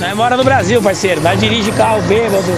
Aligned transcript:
Nós 0.00 0.14
mora 0.16 0.36
no 0.36 0.42
Brasil, 0.42 0.82
parceiro. 0.82 1.20
Nós 1.20 1.38
dirige 1.38 1.70
carro 1.72 2.02
bêbado, 2.02 2.52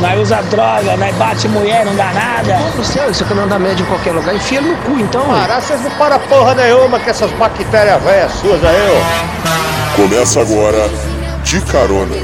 nós 0.00 0.20
usa 0.20 0.42
droga, 0.44 0.96
nós 0.96 1.14
bate 1.16 1.46
mulher, 1.48 1.84
não 1.84 1.94
dá 1.94 2.12
nada. 2.12 2.56
Pô, 2.74 2.82
céu, 2.82 3.10
isso 3.10 3.24
que 3.24 3.34
não 3.34 3.46
dá 3.46 3.58
média 3.58 3.82
em 3.82 3.86
qualquer 3.86 4.12
lugar. 4.12 4.34
Enfia 4.34 4.60
no 4.60 4.74
cu, 4.78 4.98
então. 4.98 5.22
Parar, 5.26 5.60
vocês 5.60 5.80
não 5.82 5.90
param 5.92 6.18
porra 6.20 6.54
nenhuma 6.54 6.98
com 6.98 7.10
essas 7.10 7.30
bactérias 7.32 8.02
velhas 8.02 8.32
suas 8.32 8.64
aí, 8.64 8.76
ó. 8.90 9.96
Começa 9.96 10.40
agora 10.40 10.88
De 11.44 11.60
Carona. 11.62 12.16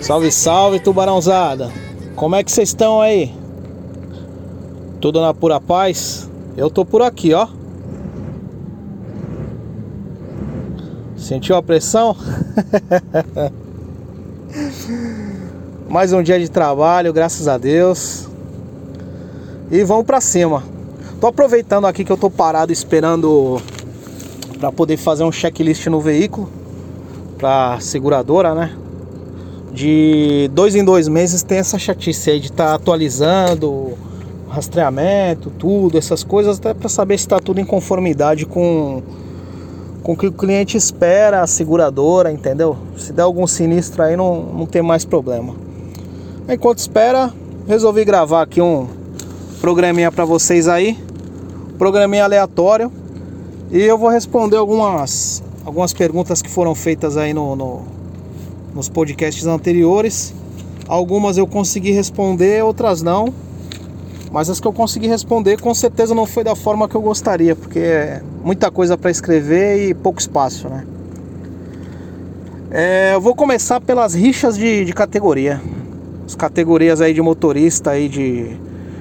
Salve, 0.00 0.30
salve, 0.30 0.78
tubarãozada. 0.78 1.70
Como 2.14 2.36
é 2.36 2.42
que 2.42 2.52
vocês 2.52 2.68
estão 2.68 3.00
aí? 3.00 3.34
Tudo 5.00 5.20
na 5.20 5.34
pura 5.34 5.60
paz? 5.60 6.30
Eu 6.56 6.70
tô 6.70 6.84
por 6.84 7.02
aqui, 7.02 7.34
ó. 7.34 7.46
Sentiu 11.28 11.56
a 11.56 11.62
pressão? 11.62 12.16
Mais 15.86 16.10
um 16.10 16.22
dia 16.22 16.40
de 16.40 16.50
trabalho, 16.50 17.12
graças 17.12 17.46
a 17.46 17.58
Deus. 17.58 18.26
E 19.70 19.84
vamos 19.84 20.06
pra 20.06 20.22
cima. 20.22 20.62
Tô 21.20 21.26
aproveitando 21.26 21.86
aqui 21.86 22.02
que 22.02 22.10
eu 22.10 22.16
tô 22.16 22.30
parado 22.30 22.72
esperando 22.72 23.60
para 24.58 24.72
poder 24.72 24.96
fazer 24.96 25.22
um 25.22 25.30
checklist 25.30 25.86
no 25.88 26.00
veículo 26.00 26.48
pra 27.36 27.78
seguradora, 27.78 28.54
né? 28.54 28.74
De 29.70 30.48
dois 30.54 30.74
em 30.74 30.82
dois 30.82 31.08
meses 31.08 31.42
tem 31.42 31.58
essa 31.58 31.78
chatice 31.78 32.30
aí 32.30 32.40
de 32.40 32.46
estar 32.46 32.68
tá 32.68 32.74
atualizando 32.74 33.98
rastreamento, 34.48 35.50
tudo, 35.50 35.98
essas 35.98 36.24
coisas, 36.24 36.56
até 36.56 36.72
para 36.72 36.88
saber 36.88 37.18
se 37.18 37.26
está 37.26 37.38
tudo 37.38 37.60
em 37.60 37.66
conformidade 37.66 38.46
com 38.46 39.02
com 40.02 40.12
o 40.12 40.16
que 40.16 40.26
o 40.26 40.32
cliente 40.32 40.76
espera, 40.76 41.42
a 41.42 41.46
seguradora, 41.46 42.32
entendeu? 42.32 42.76
Se 42.96 43.12
der 43.12 43.22
algum 43.22 43.46
sinistro 43.46 44.02
aí, 44.02 44.16
não, 44.16 44.42
não 44.42 44.66
tem 44.66 44.82
mais 44.82 45.04
problema. 45.04 45.54
Enquanto 46.48 46.78
espera, 46.78 47.32
resolvi 47.66 48.04
gravar 48.04 48.42
aqui 48.42 48.60
um 48.60 48.88
programinha 49.60 50.10
para 50.10 50.24
vocês 50.24 50.68
aí, 50.68 50.98
programinha 51.76 52.24
aleatório, 52.24 52.90
e 53.70 53.80
eu 53.82 53.98
vou 53.98 54.08
responder 54.08 54.56
algumas, 54.56 55.42
algumas 55.64 55.92
perguntas 55.92 56.40
que 56.40 56.48
foram 56.48 56.74
feitas 56.74 57.16
aí 57.16 57.34
no, 57.34 57.54
no 57.54 57.98
nos 58.74 58.88
podcasts 58.88 59.46
anteriores. 59.46 60.32
Algumas 60.86 61.36
eu 61.36 61.46
consegui 61.46 61.90
responder, 61.90 62.62
outras 62.62 63.02
não. 63.02 63.34
Mas 64.38 64.48
as 64.48 64.60
que 64.60 64.68
eu 64.68 64.72
consegui 64.72 65.08
responder 65.08 65.60
com 65.60 65.74
certeza 65.74 66.14
não 66.14 66.24
foi 66.24 66.44
da 66.44 66.54
forma 66.54 66.88
que 66.88 66.94
eu 66.94 67.00
gostaria, 67.00 67.56
porque 67.56 67.80
é 67.80 68.22
muita 68.44 68.70
coisa 68.70 68.96
para 68.96 69.10
escrever 69.10 69.88
e 69.88 69.92
pouco 69.92 70.20
espaço, 70.20 70.68
né? 70.68 70.86
É, 72.70 73.14
eu 73.14 73.20
vou 73.20 73.34
começar 73.34 73.80
pelas 73.80 74.14
rixas 74.14 74.56
de, 74.56 74.84
de, 74.84 74.92
categoria. 74.92 75.60
As 76.24 76.36
categorias 76.36 77.00
aí 77.00 77.12
de 77.12 77.20
motorista 77.20 77.90
aí 77.90 78.08
de, 78.08 78.56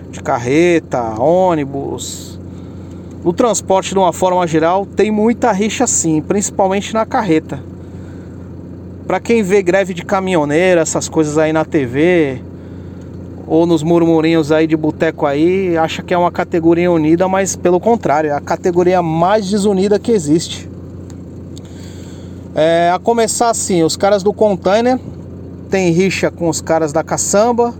de 0.09 0.23
carreta, 0.23 1.21
ônibus. 1.21 2.39
No 3.23 3.31
transporte 3.31 3.91
de 3.91 3.99
uma 3.99 4.11
forma 4.11 4.47
geral 4.47 4.87
tem 4.87 5.11
muita 5.11 5.51
rixa 5.51 5.85
sim, 5.85 6.19
principalmente 6.19 6.95
na 6.95 7.05
carreta. 7.05 7.61
Para 9.05 9.19
quem 9.19 9.43
vê 9.43 9.61
greve 9.61 9.93
de 9.93 10.03
caminhoneiro, 10.03 10.81
essas 10.81 11.07
coisas 11.07 11.37
aí 11.37 11.53
na 11.53 11.63
TV, 11.63 12.41
ou 13.47 13.65
nos 13.65 13.81
murmurinhos 13.81 14.51
aí 14.51 14.67
de 14.67 14.75
boteco 14.75 15.25
aí, 15.25 15.77
acha 15.77 16.03
que 16.03 16.13
é 16.13 16.17
uma 16.17 16.31
categoria 16.31 16.91
unida, 16.91 17.27
mas 17.29 17.55
pelo 17.55 17.79
contrário, 17.79 18.29
é 18.29 18.33
a 18.33 18.41
categoria 18.41 19.01
mais 19.01 19.49
desunida 19.49 19.97
que 19.97 20.11
existe. 20.11 20.69
É, 22.53 22.91
a 22.93 22.99
começar 22.99 23.49
assim, 23.49 23.83
os 23.83 23.95
caras 23.95 24.21
do 24.21 24.33
container 24.33 24.99
tem 25.69 25.91
rixa 25.91 26.29
com 26.29 26.49
os 26.49 26.59
caras 26.59 26.91
da 26.91 27.03
caçamba, 27.03 27.73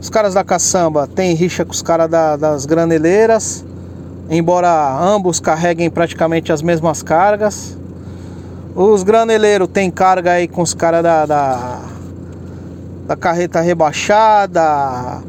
os 0.00 0.10
caras 0.10 0.34
da 0.34 0.44
caçamba 0.44 1.06
tem 1.06 1.34
rixa 1.34 1.64
com 1.64 1.72
os 1.72 1.80
caras 1.80 2.10
da, 2.10 2.36
das 2.36 2.66
graneleiras, 2.66 3.64
embora 4.28 4.98
ambos 5.00 5.40
carreguem 5.40 5.88
praticamente 5.88 6.52
as 6.52 6.60
mesmas 6.60 7.02
cargas. 7.02 7.78
Os 8.74 9.02
graneleiros 9.02 9.68
tem 9.68 9.90
carga 9.90 10.32
aí 10.32 10.46
com 10.46 10.62
os 10.62 10.74
caras 10.74 11.02
da, 11.02 11.26
da 11.26 11.80
da 13.10 13.16
carreta 13.16 13.60
rebaixada, 13.60 15.20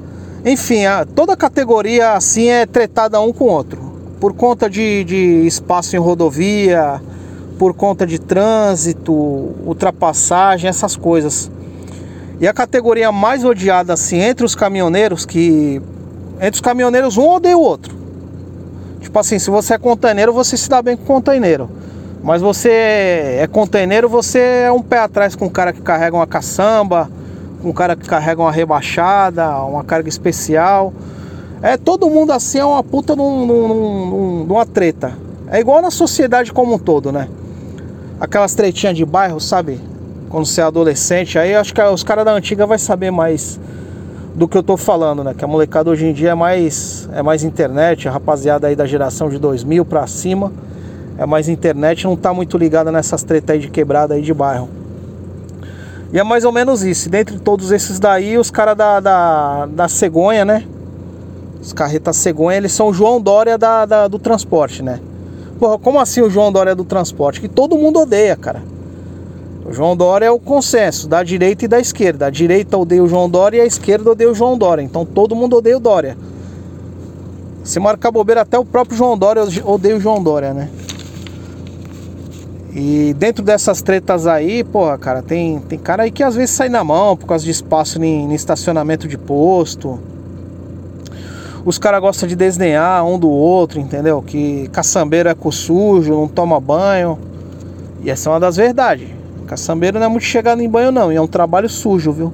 enfim, 0.45 0.83
toda 1.15 1.35
categoria 1.35 2.11
assim 2.11 2.47
é 2.47 2.63
tretada 2.63 3.19
um 3.19 3.33
com 3.33 3.45
o 3.45 3.47
outro, 3.47 3.81
por 4.19 4.33
conta 4.33 4.69
de, 4.69 5.03
de 5.03 5.47
espaço 5.47 5.95
em 5.95 5.99
rodovia, 5.99 7.01
por 7.57 7.73
conta 7.73 8.05
de 8.05 8.19
trânsito, 8.19 9.11
ultrapassagem, 9.65 10.69
essas 10.69 10.95
coisas. 10.95 11.49
E 12.39 12.47
a 12.47 12.53
categoria 12.53 13.11
mais 13.11 13.43
odiada 13.43 13.93
assim 13.93 14.19
entre 14.19 14.45
os 14.45 14.53
caminhoneiros, 14.53 15.25
que 15.25 15.81
entre 16.35 16.53
os 16.53 16.61
caminhoneiros 16.61 17.17
um 17.17 17.27
odeia 17.27 17.57
o 17.57 17.61
outro. 17.61 17.95
Tipo 18.99 19.17
assim, 19.17 19.39
se 19.39 19.49
você 19.49 19.73
é 19.73 19.77
container, 19.79 20.31
você 20.31 20.55
se 20.55 20.69
dá 20.69 20.83
bem 20.83 20.95
com 20.95 21.03
container. 21.03 21.65
Mas 22.21 22.43
você 22.43 22.69
é 23.39 23.49
container, 23.51 24.07
você 24.07 24.65
é 24.67 24.71
um 24.71 24.83
pé 24.83 24.99
atrás 24.99 25.35
com 25.35 25.47
o 25.47 25.49
cara 25.49 25.73
que 25.73 25.81
carrega 25.81 26.15
uma 26.15 26.27
caçamba, 26.27 27.09
um 27.63 27.71
cara 27.71 27.95
que 27.95 28.07
carrega 28.07 28.41
uma 28.41 28.51
rebaixada, 28.51 29.57
uma 29.59 29.83
carga 29.83 30.09
especial. 30.09 30.93
É 31.61 31.77
todo 31.77 32.09
mundo 32.09 32.31
assim 32.31 32.59
é 32.59 32.65
uma 32.65 32.83
puta 32.83 33.15
de 33.15 33.21
uma 33.21 34.65
treta. 34.65 35.13
É 35.49 35.59
igual 35.59 35.81
na 35.81 35.91
sociedade 35.91 36.51
como 36.51 36.75
um 36.75 36.79
todo, 36.79 37.11
né? 37.11 37.27
Aquelas 38.19 38.55
tretinhas 38.55 38.95
de 38.95 39.05
bairro, 39.05 39.39
sabe? 39.39 39.79
Quando 40.29 40.45
você 40.45 40.61
é 40.61 40.63
adolescente, 40.63 41.37
aí 41.37 41.53
acho 41.53 41.73
que 41.73 41.81
os 41.81 42.03
caras 42.03 42.25
da 42.25 42.33
antiga 42.33 42.65
vai 42.65 42.79
saber 42.79 43.11
mais 43.11 43.59
do 44.33 44.47
que 44.47 44.57
eu 44.57 44.63
tô 44.63 44.77
falando, 44.77 45.23
né? 45.23 45.33
Que 45.37 45.43
a 45.43 45.47
molecada 45.47 45.89
hoje 45.89 46.05
em 46.05 46.13
dia 46.13 46.31
é 46.31 46.35
mais 46.35 47.09
é 47.13 47.21
mais 47.21 47.43
internet, 47.43 48.07
a 48.07 48.11
rapaziada 48.11 48.67
aí 48.67 48.75
da 48.75 48.85
geração 48.85 49.29
de 49.29 49.37
2000 49.37 49.83
para 49.85 50.07
cima 50.07 50.51
é 51.17 51.25
mais 51.25 51.47
internet, 51.47 52.05
não 52.05 52.15
tá 52.15 52.33
muito 52.33 52.57
ligada 52.57 52.91
nessas 52.91 53.21
tretas 53.21 53.53
aí 53.53 53.59
de 53.59 53.69
quebrada 53.69 54.15
aí 54.15 54.21
de 54.21 54.33
bairro. 54.33 54.80
E 56.13 56.19
é 56.19 56.23
mais 56.23 56.43
ou 56.43 56.51
menos 56.51 56.83
isso. 56.83 57.09
Dentre 57.09 57.39
todos 57.39 57.71
esses 57.71 57.99
daí, 57.99 58.37
os 58.37 58.51
caras 58.51 58.75
da, 58.75 58.99
da, 58.99 59.65
da 59.65 59.87
cegonha, 59.87 60.43
né? 60.43 60.65
Os 61.61 61.71
carretas 61.73 62.17
cegonha, 62.17 62.57
eles 62.57 62.71
são 62.71 62.87
o 62.87 62.93
João 62.93 63.21
Dória 63.21 63.57
da, 63.57 63.85
da, 63.85 64.07
do 64.07 64.19
transporte, 64.19 64.83
né? 64.83 64.99
Porra, 65.59 65.77
como 65.77 65.99
assim 65.99 66.21
o 66.21 66.29
João 66.29 66.51
Dória 66.51 66.75
do 66.75 66.83
transporte? 66.83 67.39
Que 67.39 67.47
todo 67.47 67.77
mundo 67.77 67.99
odeia, 67.99 68.35
cara. 68.35 68.61
O 69.63 69.71
João 69.71 69.95
Dória 69.95 70.25
é 70.25 70.31
o 70.31 70.39
consenso 70.39 71.07
da 71.07 71.23
direita 71.23 71.65
e 71.65 71.67
da 71.67 71.79
esquerda. 71.79 72.25
A 72.25 72.29
direita 72.29 72.77
odeia 72.77 73.03
o 73.03 73.07
João 73.07 73.29
Dória 73.29 73.59
e 73.59 73.61
a 73.61 73.65
esquerda 73.65 74.11
odeia 74.11 74.29
o 74.29 74.35
João 74.35 74.57
Dória. 74.57 74.81
Então 74.81 75.05
todo 75.05 75.35
mundo 75.35 75.55
odeia 75.55 75.77
o 75.77 75.79
Dória. 75.79 76.17
Se 77.63 77.79
marcar 77.79 78.11
bobeira, 78.11 78.41
até 78.41 78.57
o 78.57 78.65
próprio 78.65 78.97
João 78.97 79.17
Dória 79.17 79.43
odeia 79.63 79.95
o 79.95 79.99
João 79.99 80.21
Dória, 80.21 80.53
né? 80.53 80.67
E 82.73 83.13
dentro 83.17 83.43
dessas 83.43 83.81
tretas 83.81 84.25
aí, 84.25 84.63
porra, 84.63 84.97
cara, 84.97 85.21
tem, 85.21 85.59
tem 85.59 85.77
cara 85.77 86.03
aí 86.03 86.11
que 86.11 86.23
às 86.23 86.35
vezes 86.35 86.51
sai 86.51 86.69
na 86.69 86.83
mão 86.83 87.17
por 87.17 87.27
causa 87.27 87.43
de 87.43 87.51
espaço 87.51 88.01
em, 88.01 88.31
em 88.31 88.33
estacionamento 88.33 89.07
de 89.07 89.17
posto. 89.17 89.99
Os 91.65 91.77
caras 91.77 91.99
gostam 91.99 92.29
de 92.29 92.35
desdenhar 92.35 93.05
um 93.05 93.19
do 93.19 93.29
outro, 93.29 93.79
entendeu? 93.79 94.21
Que 94.21 94.69
caçambeiro 94.69 95.27
é 95.27 95.35
com 95.35 95.51
sujo, 95.51 96.13
não 96.13 96.27
toma 96.27 96.59
banho. 96.59 97.19
E 98.03 98.09
essa 98.09 98.29
é 98.29 98.33
uma 98.33 98.39
das 98.39 98.55
verdades. 98.55 99.09
Caçambeiro 99.45 99.99
não 99.99 100.05
é 100.05 100.09
muito 100.09 100.23
chegado 100.23 100.61
em 100.61 100.69
banho, 100.69 100.93
não. 100.93 101.11
E 101.11 101.17
é 101.17 101.21
um 101.21 101.27
trabalho 101.27 101.67
sujo, 101.67 102.13
viu? 102.13 102.33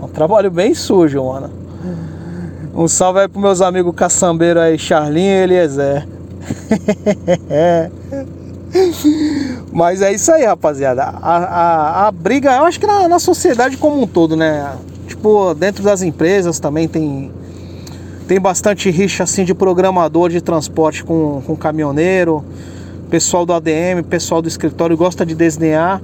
É 0.00 0.04
um 0.04 0.08
trabalho 0.08 0.52
bem 0.52 0.72
sujo, 0.72 1.24
mano. 1.24 1.50
Um 2.74 2.86
salve 2.86 3.20
aí 3.20 3.28
pros 3.28 3.42
meus 3.42 3.60
amigos 3.60 3.94
caçambeiros 3.94 4.62
aí, 4.62 4.78
Charlinho 4.78 5.32
e 5.32 5.42
Eliezer. 5.42 6.06
Mas 9.72 10.02
é 10.02 10.12
isso 10.12 10.32
aí, 10.32 10.44
rapaziada. 10.44 11.02
A, 11.02 11.36
a, 11.36 12.06
a 12.08 12.10
briga, 12.10 12.52
eu 12.56 12.64
acho 12.64 12.80
que 12.80 12.86
na, 12.86 13.08
na, 13.08 13.18
sociedade 13.18 13.76
como 13.76 14.02
um 14.02 14.06
todo, 14.06 14.36
né? 14.36 14.76
Tipo, 15.06 15.54
dentro 15.54 15.82
das 15.82 16.02
empresas 16.02 16.58
também 16.58 16.88
tem, 16.88 17.30
tem 18.26 18.40
bastante 18.40 18.90
rixa 18.90 19.24
assim 19.24 19.44
de 19.44 19.54
programador 19.54 20.30
de 20.30 20.40
transporte 20.40 21.04
com, 21.04 21.42
com 21.46 21.56
caminhoneiro. 21.56 22.44
Pessoal 23.08 23.46
do 23.46 23.52
ADM, 23.52 24.02
pessoal 24.08 24.42
do 24.42 24.48
escritório 24.48 24.96
gosta 24.96 25.24
de 25.24 25.34
desenhar. 25.34 26.02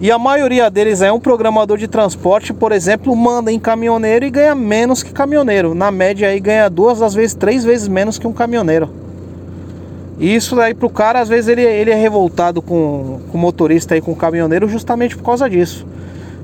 E 0.00 0.10
a 0.10 0.18
maioria 0.18 0.68
deles 0.68 1.00
é 1.00 1.12
um 1.12 1.20
programador 1.20 1.78
de 1.78 1.86
transporte, 1.86 2.52
por 2.52 2.72
exemplo, 2.72 3.14
manda 3.14 3.52
em 3.52 3.60
caminhoneiro 3.60 4.24
e 4.24 4.30
ganha 4.30 4.54
menos 4.54 5.04
que 5.04 5.12
caminhoneiro. 5.12 5.72
Na 5.74 5.92
média 5.92 6.28
aí 6.28 6.40
ganha 6.40 6.68
duas, 6.68 7.00
às 7.00 7.14
vezes 7.14 7.34
três 7.34 7.64
vezes 7.64 7.86
menos 7.86 8.18
que 8.18 8.26
um 8.26 8.32
caminhoneiro. 8.32 9.03
E 10.18 10.34
isso 10.34 10.54
daí 10.54 10.74
pro 10.74 10.88
cara, 10.88 11.20
às 11.20 11.28
vezes 11.28 11.48
ele, 11.48 11.62
ele 11.62 11.90
é 11.90 11.94
revoltado 11.94 12.62
com, 12.62 13.20
com 13.30 13.38
o 13.38 13.40
motorista 13.40 13.96
e 13.96 14.00
com 14.00 14.12
o 14.12 14.16
caminhoneiro 14.16 14.68
justamente 14.68 15.16
por 15.16 15.24
causa 15.24 15.48
disso. 15.48 15.86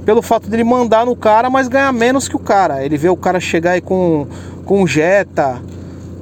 Pelo 0.04 0.22
fato 0.22 0.48
dele 0.48 0.64
mandar 0.64 1.06
no 1.06 1.14
cara, 1.14 1.48
mas 1.48 1.68
ganhar 1.68 1.92
menos 1.92 2.28
que 2.28 2.34
o 2.34 2.38
cara. 2.40 2.84
Ele 2.84 2.96
vê 2.96 3.08
o 3.08 3.16
cara 3.16 3.38
chegar 3.38 3.72
aí 3.72 3.80
com, 3.80 4.26
com 4.64 4.82
um 4.82 4.86
Jetta, 4.86 5.60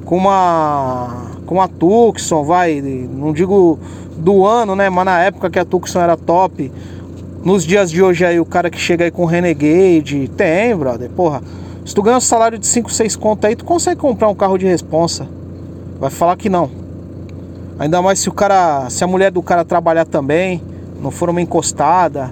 com 0.05 0.17
uma 0.17 1.27
com 1.45 1.55
uma 1.55 1.67
Tucson, 1.67 2.43
vai, 2.43 2.79
não 2.79 3.33
digo 3.33 3.79
do 4.17 4.45
ano, 4.45 4.75
né? 4.75 4.87
Mas 4.87 5.05
na 5.05 5.19
época 5.19 5.49
que 5.49 5.57
a 5.57 5.65
Tucson 5.65 5.99
era 5.99 6.15
top. 6.15 6.71
Nos 7.43 7.63
dias 7.63 7.89
de 7.89 8.03
hoje 8.03 8.23
aí, 8.23 8.39
o 8.39 8.45
cara 8.45 8.69
que 8.69 8.77
chega 8.77 9.05
aí 9.05 9.11
com 9.11 9.25
Renegade, 9.25 10.29
tem, 10.37 10.75
brother. 10.75 11.09
Porra, 11.09 11.41
se 11.85 11.95
tu 11.95 12.03
ganha 12.03 12.17
um 12.17 12.21
salário 12.21 12.59
de 12.59 12.67
5, 12.67 12.91
6 12.91 13.15
conto 13.15 13.47
aí, 13.47 13.55
tu 13.55 13.65
consegue 13.65 13.99
comprar 13.99 14.27
um 14.27 14.35
carro 14.35 14.59
de 14.59 14.67
responsa. 14.67 15.27
Vai 15.99 16.11
falar 16.11 16.35
que 16.35 16.49
não. 16.49 16.69
Ainda 17.79 18.01
mais 18.01 18.19
se 18.19 18.27
o 18.27 18.33
cara, 18.33 18.89
se 18.89 19.03
a 19.05 19.07
mulher 19.07 19.31
do 19.31 19.41
cara 19.41 19.63
trabalhar 19.63 20.05
também, 20.05 20.61
não 21.01 21.09
for 21.09 21.29
uma 21.29 21.41
encostada, 21.41 22.29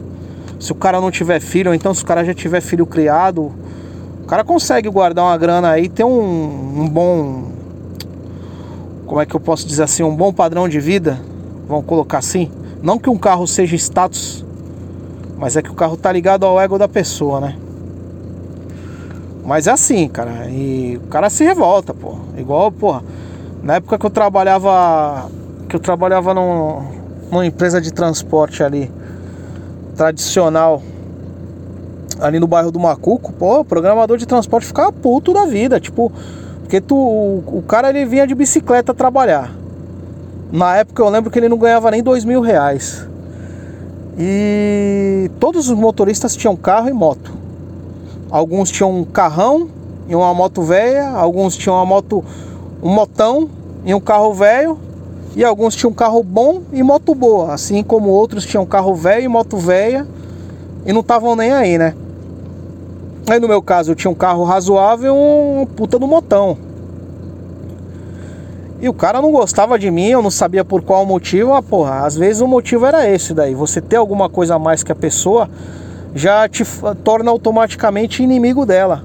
se 0.59 0.73
o 0.73 0.75
cara 0.75 0.99
não 0.99 1.09
tiver 1.09 1.39
filho, 1.39 1.69
ou 1.69 1.75
então 1.75 1.93
se 1.93 2.03
o 2.03 2.05
cara 2.05 2.25
já 2.25 2.33
tiver 2.33 2.59
filho 2.59 2.85
criado, 2.85 3.53
o 4.23 4.27
cara 4.27 4.43
consegue 4.43 4.89
guardar 4.89 5.23
uma 5.23 5.37
grana 5.37 5.69
aí, 5.69 5.87
ter 5.87 6.03
um, 6.03 6.81
um 6.81 6.89
bom, 6.89 7.45
como 9.05 9.21
é 9.21 9.25
que 9.25 9.33
eu 9.33 9.39
posso 9.39 9.65
dizer 9.65 9.83
assim, 9.83 10.03
um 10.03 10.13
bom 10.13 10.33
padrão 10.33 10.67
de 10.67 10.81
vida, 10.81 11.17
vamos 11.65 11.85
colocar 11.85 12.17
assim. 12.17 12.51
Não 12.83 12.99
que 12.99 13.09
um 13.09 13.17
carro 13.17 13.47
seja 13.47 13.75
status, 13.77 14.45
mas 15.37 15.55
é 15.55 15.61
que 15.61 15.71
o 15.71 15.73
carro 15.73 15.95
tá 15.95 16.11
ligado 16.11 16.45
ao 16.45 16.59
ego 16.59 16.77
da 16.77 16.89
pessoa, 16.89 17.39
né? 17.39 17.55
Mas 19.45 19.65
é 19.65 19.71
assim, 19.71 20.09
cara. 20.09 20.49
E 20.49 20.99
o 21.01 21.07
cara 21.07 21.29
se 21.29 21.45
revolta, 21.45 21.93
pô. 21.93 22.15
Igual, 22.37 22.69
porra. 22.69 23.01
Na 23.61 23.75
época 23.75 23.97
que 23.97 24.05
eu 24.05 24.09
trabalhava. 24.09 25.29
Que 25.67 25.75
eu 25.75 25.79
trabalhava 25.79 26.33
num, 26.33 26.83
numa 27.31 27.45
empresa 27.45 27.81
de 27.81 27.91
transporte 27.91 28.63
ali. 28.63 28.91
Tradicional. 29.95 30.81
Ali 32.19 32.39
no 32.39 32.47
bairro 32.47 32.71
do 32.71 32.79
Macuco, 32.79 33.31
pô, 33.33 33.59
o 33.59 33.65
programador 33.65 34.17
de 34.17 34.25
transporte 34.25 34.65
ficava 34.65 34.91
puto 34.91 35.33
da 35.33 35.45
vida. 35.45 35.79
Tipo, 35.79 36.11
porque 36.61 36.81
tu, 36.81 36.95
o, 36.95 37.59
o 37.59 37.61
cara 37.61 37.89
ele 37.89 38.05
vinha 38.05 38.25
de 38.25 38.33
bicicleta 38.33 38.93
trabalhar. 38.93 39.51
Na 40.51 40.77
época 40.77 41.01
eu 41.03 41.09
lembro 41.09 41.29
que 41.29 41.37
ele 41.37 41.49
não 41.49 41.57
ganhava 41.57 41.91
nem 41.91 42.01
dois 42.01 42.25
mil 42.25 42.41
reais. 42.41 43.07
E 44.17 45.29
todos 45.39 45.69
os 45.69 45.77
motoristas 45.77 46.35
tinham 46.35 46.55
carro 46.55 46.89
e 46.89 46.93
moto. 46.93 47.31
Alguns 48.31 48.71
tinham 48.71 48.91
um 48.91 49.03
carrão 49.05 49.69
e 50.09 50.15
uma 50.15 50.33
moto 50.33 50.63
velha, 50.63 51.09
alguns 51.09 51.55
tinham 51.55 51.75
uma 51.75 51.85
moto, 51.85 52.25
um 52.87 52.93
motão 52.93 53.49
e 53.83 53.93
um 53.93 53.99
carro 53.99 54.33
velho, 54.33 54.79
e 55.35 55.43
alguns 55.43 55.75
tinham 55.75 55.91
carro 55.91 56.23
bom 56.23 56.61
e 56.71 56.81
moto 56.81 57.13
boa, 57.13 57.53
assim 57.53 57.83
como 57.83 58.09
outros 58.09 58.45
tinham 58.45 58.65
carro 58.65 58.95
velho 58.95 59.25
e 59.25 59.27
moto 59.27 59.57
velha 59.57 60.07
e 60.85 60.93
não 60.93 61.01
estavam 61.01 61.35
nem 61.35 61.51
aí, 61.51 61.77
né? 61.77 61.93
Aí 63.29 63.41
no 63.41 63.47
meu 63.49 63.61
caso 63.61 63.91
eu 63.91 63.95
tinha 63.95 64.09
um 64.09 64.15
carro 64.15 64.45
razoável 64.45 65.13
e 65.13 65.61
um 65.61 65.65
puta 65.65 65.99
do 65.99 66.07
motão. 66.07 66.57
E 68.79 68.87
o 68.87 68.93
cara 68.93 69.21
não 69.21 69.33
gostava 69.33 69.77
de 69.77 69.91
mim, 69.91 70.07
eu 70.07 70.21
não 70.21 70.31
sabia 70.31 70.63
por 70.63 70.81
qual 70.81 71.05
motivo. 71.05 71.53
Ah, 71.53 71.61
porra, 71.61 72.05
às 72.05 72.15
vezes 72.15 72.41
o 72.41 72.47
motivo 72.47 72.85
era 72.85 73.05
esse 73.05 73.33
daí. 73.33 73.53
Você 73.53 73.81
ter 73.81 73.97
alguma 73.97 74.29
coisa 74.29 74.55
a 74.55 74.59
mais 74.59 74.81
que 74.81 74.93
a 74.93 74.95
pessoa 74.95 75.49
já 76.15 76.47
te 76.47 76.63
torna 77.03 77.29
automaticamente 77.31 78.23
inimigo 78.23 78.65
dela. 78.65 79.03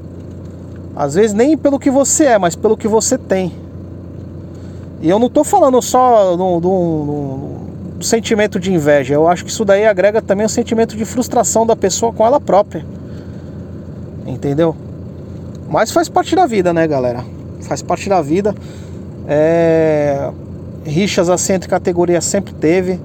Às 0.95 1.15
vezes 1.15 1.35
nem 1.35 1.59
pelo 1.59 1.81
que 1.81 1.91
você 1.91 2.27
é, 2.27 2.39
mas 2.39 2.55
pelo 2.55 2.77
que 2.77 2.87
você 2.87 3.19
tem. 3.19 3.62
E 5.03 5.11
eu 5.11 5.19
não 5.19 5.29
tô 5.29 5.43
falando 5.43 5.83
só 5.83 6.37
do, 6.37 7.61
sentimento 8.01 8.61
de 8.61 8.73
inveja. 8.73 9.15
Eu 9.15 9.27
acho 9.27 9.45
que 9.45 9.51
isso 9.51 9.65
daí 9.65 9.85
agrega 9.85 10.23
também 10.23 10.47
o 10.47 10.49
sentimento 10.49 10.97
de 10.97 11.05
frustração 11.05 11.67
da 11.67 11.75
pessoa 11.75 12.13
com 12.13 12.25
ela 12.25 12.41
própria. 12.41 12.87
Entendeu? 14.25 14.77
Mas 15.69 15.91
faz 15.91 16.09
parte 16.09 16.37
da 16.37 16.47
vida, 16.47 16.73
né, 16.73 16.87
galera? 16.87 17.25
Faz 17.63 17.83
parte 17.83 18.09
da 18.09 18.23
vida. 18.23 18.55
É... 19.27 20.31
Rixas 20.85 21.29
assim 21.29 21.55
entre 21.55 21.69
categorias 21.69 22.25
sempre 22.25 22.55
teve. 22.55 23.01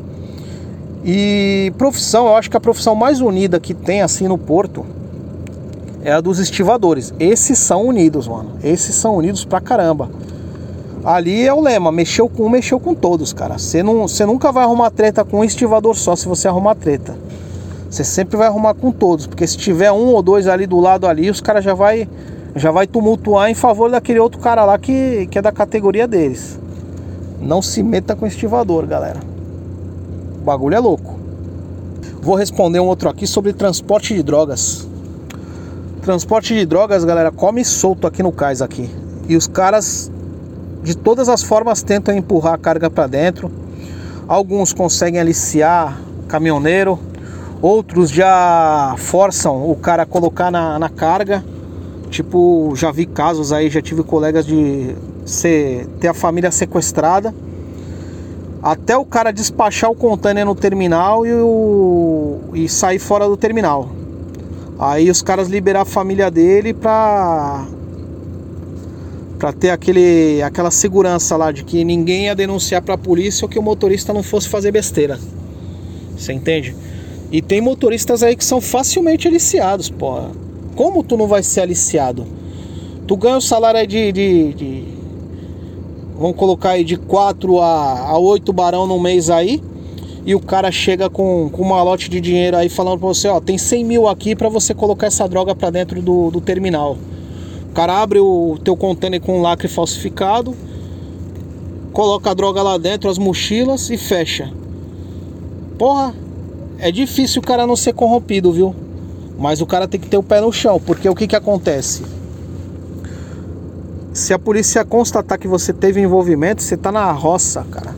E 1.03 1.73
profissão, 1.79 2.27
eu 2.27 2.35
acho 2.35 2.49
que 2.49 2.57
a 2.57 2.59
profissão 2.59 2.93
mais 2.93 3.21
unida 3.21 3.59
que 3.59 3.73
tem 3.73 4.03
assim 4.03 4.27
no 4.27 4.37
Porto 4.37 4.85
é 6.03 6.11
a 6.11 6.21
dos 6.21 6.37
estivadores. 6.37 7.11
Esses 7.19 7.57
são 7.57 7.87
unidos, 7.87 8.27
mano. 8.27 8.51
Esses 8.63 8.93
são 8.93 9.15
unidos 9.15 9.45
pra 9.45 9.59
caramba. 9.59 10.09
Ali 11.07 11.47
é 11.47 11.53
o 11.53 11.61
lema, 11.61 11.89
mexeu 11.89 12.27
com 12.27 12.43
um, 12.43 12.49
mexeu 12.49 12.81
com 12.81 12.93
todos, 12.93 13.31
cara. 13.31 13.57
Você 13.57 13.81
não, 13.81 14.09
você 14.09 14.25
nunca 14.25 14.51
vai 14.51 14.65
arrumar 14.65 14.91
treta 14.91 15.23
com 15.23 15.39
um 15.39 15.43
estivador 15.45 15.95
só 15.95 16.17
se 16.17 16.27
você 16.27 16.49
arrumar 16.49 16.75
treta. 16.75 17.15
Você 17.89 18.03
sempre 18.03 18.35
vai 18.35 18.47
arrumar 18.47 18.73
com 18.73 18.91
todos, 18.91 19.25
porque 19.25 19.47
se 19.47 19.55
tiver 19.55 19.89
um 19.89 20.07
ou 20.07 20.21
dois 20.21 20.47
ali 20.47 20.67
do 20.67 20.77
lado 20.81 21.07
ali, 21.07 21.29
os 21.29 21.39
caras 21.39 21.63
já 21.63 21.73
vai 21.73 22.09
já 22.57 22.71
vai 22.71 22.85
tumultuar 22.85 23.49
em 23.49 23.53
favor 23.53 23.89
daquele 23.89 24.19
outro 24.19 24.41
cara 24.41 24.65
lá 24.65 24.77
que, 24.77 25.27
que 25.27 25.39
é 25.39 25.41
da 25.41 25.49
categoria 25.49 26.09
deles. 26.09 26.59
Não 27.39 27.61
se 27.61 27.81
meta 27.81 28.13
com 28.13 28.27
estivador, 28.27 28.85
galera. 28.85 29.21
O 30.41 30.43
bagulho 30.43 30.75
é 30.75 30.79
louco. 30.79 31.17
Vou 32.21 32.35
responder 32.35 32.81
um 32.81 32.85
outro 32.85 33.07
aqui 33.07 33.25
sobre 33.25 33.53
transporte 33.53 34.13
de 34.13 34.21
drogas. 34.21 34.85
Transporte 36.01 36.53
de 36.53 36.65
drogas, 36.65 37.05
galera, 37.05 37.31
come 37.31 37.63
solto 37.63 38.05
aqui 38.05 38.21
no 38.21 38.33
cais 38.33 38.61
aqui. 38.61 38.89
E 39.29 39.37
os 39.37 39.47
caras 39.47 40.11
de 40.87 40.97
todas 40.97 41.29
as 41.29 41.43
formas 41.43 41.83
tentam 41.83 42.15
empurrar 42.15 42.53
a 42.53 42.57
carga 42.57 42.89
para 42.89 43.05
dentro. 43.05 43.51
Alguns 44.27 44.73
conseguem 44.73 45.19
aliciar 45.19 45.99
caminhoneiro, 46.27 46.97
outros 47.61 48.09
já 48.09 48.95
forçam 48.97 49.69
o 49.69 49.75
cara 49.75 50.03
a 50.03 50.05
colocar 50.05 50.49
na, 50.49 50.79
na 50.79 50.89
carga 50.89 51.43
Tipo, 52.09 52.73
já 52.75 52.91
vi 52.91 53.05
casos 53.05 53.51
aí, 53.51 53.69
já 53.69 53.81
tive 53.81 54.01
colegas 54.01 54.45
de 54.45 54.95
ser, 55.25 55.85
ter 55.99 56.07
a 56.07 56.13
família 56.13 56.51
sequestrada. 56.51 57.33
Até 58.63 58.97
o 58.97 59.05
cara 59.05 59.31
despachar 59.31 59.91
o 59.91 59.95
container 59.95 60.45
no 60.45 60.55
terminal 60.55 61.25
e, 61.25 61.33
o, 61.33 62.39
e 62.53 62.67
sair 62.67 62.99
fora 62.99 63.27
do 63.27 63.37
terminal. 63.37 63.89
Aí 64.79 65.09
os 65.09 65.21
caras 65.21 65.47
liberar 65.47 65.81
a 65.81 65.85
família 65.85 66.31
dele 66.31 66.73
pra, 66.73 67.65
pra 69.37 69.53
ter 69.53 69.69
aquele, 69.69 70.41
aquela 70.41 70.71
segurança 70.71 71.37
lá 71.37 71.51
de 71.51 71.63
que 71.63 71.83
ninguém 71.83 72.25
ia 72.25 72.35
denunciar 72.35 72.81
pra 72.81 72.97
polícia 72.97 73.45
ou 73.45 73.49
que 73.49 73.59
o 73.59 73.61
motorista 73.61 74.13
não 74.13 74.23
fosse 74.23 74.49
fazer 74.49 74.71
besteira. 74.71 75.19
Você 76.17 76.33
entende? 76.33 76.75
E 77.31 77.41
tem 77.41 77.61
motoristas 77.61 78.23
aí 78.23 78.35
que 78.35 78.43
são 78.43 78.59
facilmente 78.59 79.27
aliciados, 79.27 79.89
pô. 79.89 80.21
Como 80.75 81.03
tu 81.03 81.17
não 81.17 81.27
vai 81.27 81.43
ser 81.43 81.61
aliciado? 81.61 82.25
Tu 83.05 83.15
ganha 83.15 83.37
o 83.37 83.41
salário 83.41 83.79
aí 83.79 83.87
de, 83.87 84.11
de, 84.11 84.53
de 84.53 84.83
vamos 86.17 86.35
colocar 86.35 86.71
aí 86.71 86.83
de 86.83 86.97
4 86.97 87.59
a, 87.59 88.09
a 88.09 88.17
8 88.17 88.51
barão 88.51 88.87
no 88.87 88.99
mês 88.99 89.29
aí. 89.29 89.61
E 90.25 90.35
o 90.35 90.39
cara 90.39 90.71
chega 90.71 91.09
com, 91.09 91.49
com 91.49 91.61
uma 91.61 91.81
lote 91.81 92.09
de 92.09 92.19
dinheiro 92.19 92.57
aí 92.57 92.67
falando 92.67 92.99
pra 92.99 93.07
você, 93.07 93.29
ó, 93.29 93.39
tem 93.39 93.57
100 93.57 93.85
mil 93.85 94.07
aqui 94.09 94.35
para 94.35 94.49
você 94.49 94.73
colocar 94.73 95.07
essa 95.07 95.25
droga 95.27 95.55
pra 95.55 95.69
dentro 95.69 96.01
do, 96.01 96.29
do 96.29 96.41
terminal. 96.41 96.97
Cara 97.77 98.01
abre 98.01 98.19
o 98.19 98.57
teu 98.63 98.75
container 98.75 99.21
com 99.21 99.37
um 99.37 99.41
lacre 99.43 99.67
falsificado, 99.67 100.55
coloca 101.93 102.31
a 102.31 102.33
droga 102.33 102.63
lá 102.63 102.75
dentro, 102.75 103.07
as 103.07 103.19
mochilas 103.19 103.91
e 103.91 103.97
fecha. 103.99 104.51
Porra, 105.77 106.11
é 106.79 106.91
difícil 106.91 107.39
o 107.39 107.45
cara 107.45 107.67
não 107.67 107.75
ser 107.75 107.93
corrompido, 107.93 108.51
viu? 108.51 108.73
Mas 109.37 109.61
o 109.61 109.67
cara 109.67 109.87
tem 109.87 109.99
que 109.99 110.07
ter 110.07 110.17
o 110.17 110.23
pé 110.23 110.41
no 110.41 110.51
chão, 110.51 110.81
porque 110.83 111.07
o 111.07 111.13
que, 111.13 111.27
que 111.27 111.35
acontece? 111.35 112.01
Se 114.11 114.33
a 114.33 114.39
polícia 114.39 114.83
constatar 114.83 115.37
que 115.37 115.47
você 115.47 115.71
teve 115.71 116.01
envolvimento, 116.01 116.63
você 116.63 116.75
tá 116.75 116.91
na 116.91 117.11
roça, 117.11 117.63
cara. 117.69 117.95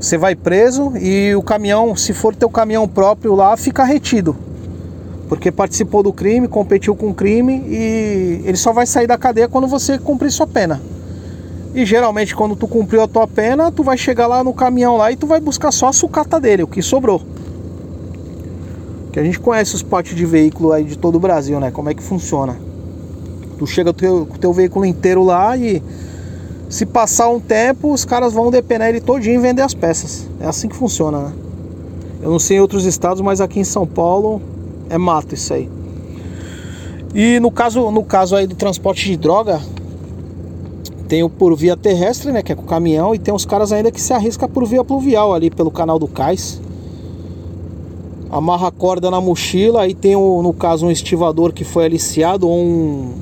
Você 0.00 0.18
vai 0.18 0.34
preso 0.34 0.94
e 0.96 1.32
o 1.36 1.42
caminhão, 1.44 1.94
se 1.94 2.12
for 2.12 2.34
teu 2.34 2.50
caminhão 2.50 2.88
próprio 2.88 3.36
lá, 3.36 3.56
fica 3.56 3.84
retido. 3.84 4.36
Porque 5.28 5.50
participou 5.50 6.02
do 6.02 6.12
crime, 6.12 6.46
competiu 6.46 6.94
com 6.94 7.08
o 7.08 7.14
crime 7.14 7.62
e 7.66 8.42
ele 8.44 8.56
só 8.56 8.72
vai 8.72 8.86
sair 8.86 9.06
da 9.06 9.18
cadeia 9.18 9.48
quando 9.48 9.66
você 9.66 9.98
cumprir 9.98 10.30
sua 10.30 10.46
pena. 10.46 10.80
E 11.74 11.84
geralmente 11.84 12.34
quando 12.34 12.54
tu 12.54 12.66
cumpriu 12.68 13.02
a 13.02 13.08
tua 13.08 13.26
pena, 13.26 13.70
tu 13.70 13.82
vai 13.82 13.98
chegar 13.98 14.26
lá 14.26 14.42
no 14.42 14.54
caminhão 14.54 14.96
lá 14.96 15.10
e 15.10 15.16
tu 15.16 15.26
vai 15.26 15.40
buscar 15.40 15.72
só 15.72 15.88
a 15.88 15.92
sucata 15.92 16.40
dele, 16.40 16.62
o 16.62 16.66
que 16.66 16.80
sobrou. 16.80 17.20
Que 19.12 19.18
a 19.18 19.24
gente 19.24 19.40
conhece 19.40 19.74
os 19.74 19.82
potes 19.82 20.14
de 20.14 20.24
veículo 20.24 20.72
aí 20.72 20.84
de 20.84 20.96
todo 20.96 21.16
o 21.16 21.20
Brasil, 21.20 21.58
né? 21.58 21.70
Como 21.70 21.90
é 21.90 21.94
que 21.94 22.02
funciona. 22.02 22.56
Tu 23.58 23.66
chega 23.66 23.92
com 23.92 23.98
o 23.98 24.00
teu, 24.00 24.28
teu 24.40 24.52
veículo 24.52 24.84
inteiro 24.84 25.24
lá 25.24 25.56
e 25.56 25.82
se 26.68 26.86
passar 26.86 27.28
um 27.30 27.40
tempo, 27.40 27.92
os 27.92 28.04
caras 28.04 28.32
vão 28.32 28.50
depenar 28.50 28.88
ele 28.88 29.00
todinho 29.00 29.36
e 29.36 29.38
vender 29.38 29.62
as 29.62 29.74
peças. 29.74 30.26
É 30.40 30.46
assim 30.46 30.68
que 30.68 30.76
funciona, 30.76 31.18
né? 31.18 31.32
Eu 32.22 32.30
não 32.30 32.38
sei 32.38 32.56
em 32.56 32.60
outros 32.60 32.84
estados, 32.84 33.20
mas 33.20 33.40
aqui 33.40 33.60
em 33.60 33.64
São 33.64 33.86
Paulo 33.86 34.40
é 34.88 34.98
mato 34.98 35.34
isso 35.34 35.52
aí. 35.54 35.68
E 37.14 37.40
no 37.40 37.50
caso, 37.50 37.90
no 37.90 38.04
caso 38.04 38.36
aí 38.36 38.46
do 38.46 38.54
transporte 38.54 39.04
de 39.06 39.16
droga, 39.16 39.60
tem 41.08 41.22
o 41.22 41.30
por 41.30 41.54
via 41.56 41.76
terrestre, 41.76 42.32
né, 42.32 42.42
que 42.42 42.52
é 42.52 42.54
com 42.54 42.64
caminhão, 42.64 43.14
e 43.14 43.18
tem 43.18 43.32
os 43.32 43.46
caras 43.46 43.72
ainda 43.72 43.90
que 43.90 44.00
se 44.00 44.12
arriscam 44.12 44.48
por 44.48 44.66
via 44.66 44.84
pluvial 44.84 45.32
ali 45.32 45.50
pelo 45.50 45.70
canal 45.70 45.98
do 45.98 46.08
Cais 46.08 46.60
amarra 48.30 48.68
a 48.68 48.70
corda 48.70 49.10
na 49.10 49.20
mochila, 49.20 49.82
aí 49.82 49.94
tem 49.94 50.16
o, 50.16 50.42
no 50.42 50.52
caso 50.52 50.86
um 50.86 50.90
estivador 50.90 51.52
que 51.52 51.64
foi 51.64 51.84
aliciado 51.84 52.48
ou 52.48 52.58
um, 52.58 53.14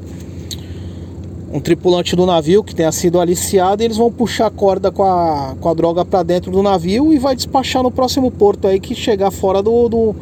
um 1.53 1.61
tripulante 1.61 2.17
do 2.17 2.25
navio 2.25 2.65
que 2.65 2.75
tenha 2.75 2.91
sido 2.91 3.21
aliciado 3.21 3.83
e 3.83 3.85
eles 3.85 3.97
vão 3.97 4.11
puxar 4.11 4.47
a 4.47 4.51
corda 4.51 4.91
com 4.91 5.05
a, 5.05 5.55
com 5.61 5.69
a 5.69 5.75
droga 5.75 6.05
para 6.05 6.23
dentro 6.23 6.51
do 6.51 6.63
navio 6.63 7.13
e 7.13 7.19
vai 7.19 7.37
despachar 7.37 7.83
no 7.83 7.91
próximo 7.91 8.31
porto 8.31 8.67
aí 8.67 8.81
que 8.81 8.95
chegar 8.95 9.31
fora 9.31 9.63
do, 9.63 9.89
do, 9.89 10.17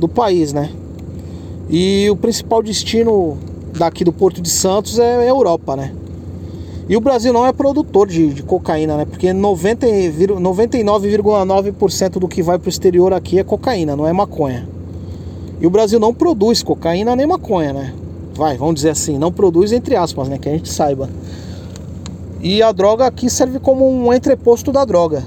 do 0.00 0.08
país, 0.08 0.52
né? 0.52 0.68
E 1.68 2.10
o 2.10 2.16
principal 2.16 2.60
destino 2.62 3.38
daqui 3.78 4.02
do 4.02 4.12
Porto 4.12 4.40
de 4.40 4.50
Santos 4.50 4.98
é 4.98 5.18
a 5.18 5.24
Europa, 5.24 5.76
né? 5.76 5.94
E 6.88 6.96
o 6.96 7.00
Brasil 7.00 7.32
não 7.32 7.46
é 7.46 7.52
produtor 7.52 8.08
de, 8.08 8.34
de 8.34 8.42
cocaína, 8.42 8.96
né? 8.96 9.04
Porque 9.04 9.28
99,9% 9.28 12.18
do 12.18 12.26
que 12.26 12.42
vai 12.42 12.58
para 12.58 12.66
o 12.66 12.68
exterior 12.68 13.12
aqui 13.12 13.38
é 13.38 13.44
cocaína, 13.44 13.94
não 13.94 14.08
é 14.08 14.12
maconha. 14.12 14.68
E 15.60 15.66
o 15.66 15.70
Brasil 15.70 16.00
não 16.00 16.12
produz 16.12 16.64
cocaína 16.64 17.14
nem 17.14 17.28
maconha, 17.28 17.72
né? 17.72 17.94
Vai, 18.34 18.56
vamos 18.56 18.74
dizer 18.74 18.90
assim, 18.90 19.16
não 19.18 19.30
produz 19.30 19.70
entre 19.70 19.94
aspas, 19.94 20.28
né? 20.28 20.36
Que 20.38 20.48
a 20.48 20.52
gente 20.52 20.68
saiba. 20.68 21.08
E 22.42 22.60
a 22.60 22.72
droga 22.72 23.06
aqui 23.06 23.30
serve 23.30 23.60
como 23.60 23.88
um 23.88 24.12
entreposto 24.12 24.72
da 24.72 24.84
droga. 24.84 25.22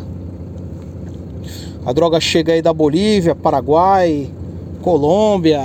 A 1.86 1.94
droga 1.94 2.20
chega 2.20 2.52
aí 2.54 2.62
da 2.62 2.74
Bolívia, 2.74 3.36
Paraguai, 3.36 4.30
Colômbia, 4.84 5.62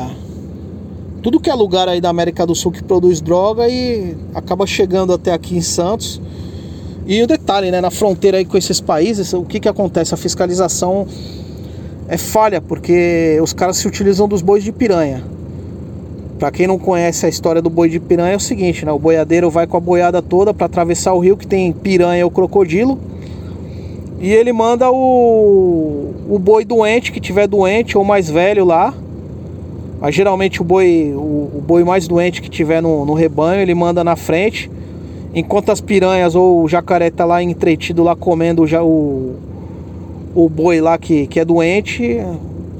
tudo 1.22 1.40
que 1.40 1.50
é 1.50 1.54
lugar 1.54 1.88
aí 1.88 2.00
da 2.00 2.08
América 2.08 2.46
do 2.46 2.54
Sul 2.54 2.70
que 2.70 2.82
produz 2.82 3.20
droga 3.20 3.68
e 3.68 4.16
acaba 4.32 4.64
chegando 4.64 5.12
até 5.12 5.32
aqui 5.32 5.56
em 5.56 5.60
Santos. 5.60 6.22
E 7.04 7.20
o 7.20 7.26
detalhe, 7.26 7.70
né, 7.72 7.80
na 7.80 7.90
fronteira 7.90 8.38
aí 8.38 8.44
com 8.44 8.56
esses 8.56 8.80
países, 8.80 9.32
o 9.32 9.42
que 9.42 9.58
que 9.58 9.68
acontece? 9.68 10.14
A 10.14 10.16
fiscalização 10.16 11.04
é 12.06 12.16
falha, 12.16 12.60
porque 12.60 13.38
os 13.42 13.52
caras 13.52 13.78
se 13.78 13.88
utilizam 13.88 14.28
dos 14.28 14.40
bois 14.40 14.62
de 14.62 14.70
piranha. 14.70 15.24
Para 16.38 16.52
quem 16.52 16.68
não 16.68 16.78
conhece 16.78 17.26
a 17.26 17.28
história 17.28 17.60
do 17.60 17.68
boi 17.68 17.88
de 17.88 17.98
piranha 17.98 18.34
é 18.34 18.36
o 18.36 18.40
seguinte, 18.40 18.86
né? 18.86 18.92
O 18.92 18.98
boiadeiro 19.00 19.50
vai 19.50 19.66
com 19.66 19.76
a 19.76 19.80
boiada 19.80 20.22
toda 20.22 20.54
para 20.54 20.66
atravessar 20.66 21.12
o 21.12 21.18
rio 21.18 21.36
que 21.36 21.46
tem 21.46 21.72
piranha 21.72 22.24
ou 22.24 22.30
crocodilo. 22.30 22.96
E 24.20 24.32
ele 24.32 24.52
manda 24.52 24.88
o, 24.92 26.14
o 26.28 26.38
boi 26.38 26.64
doente, 26.64 27.10
que 27.10 27.20
tiver 27.20 27.48
doente 27.48 27.98
ou 27.98 28.04
mais 28.04 28.30
velho 28.30 28.64
lá, 28.64 28.94
mas 30.00 30.14
geralmente 30.14 30.60
o 30.60 30.64
boi, 30.64 31.12
o, 31.14 31.50
o 31.56 31.62
boi 31.66 31.82
mais 31.82 32.06
doente 32.06 32.40
que 32.40 32.48
tiver 32.48 32.80
no, 32.80 33.04
no, 33.04 33.14
rebanho, 33.14 33.60
ele 33.60 33.74
manda 33.74 34.04
na 34.04 34.14
frente. 34.14 34.70
Enquanto 35.34 35.70
as 35.70 35.80
piranhas 35.80 36.34
ou 36.34 36.62
o 36.62 36.68
jacaré 36.68 37.10
tá 37.10 37.24
lá 37.24 37.42
entretido 37.42 38.02
lá 38.02 38.14
comendo 38.14 38.66
já 38.66 38.82
o, 38.82 39.34
o 40.34 40.48
boi 40.48 40.80
lá 40.80 40.96
que, 40.96 41.26
que 41.26 41.40
é 41.40 41.44
doente, 41.44 42.18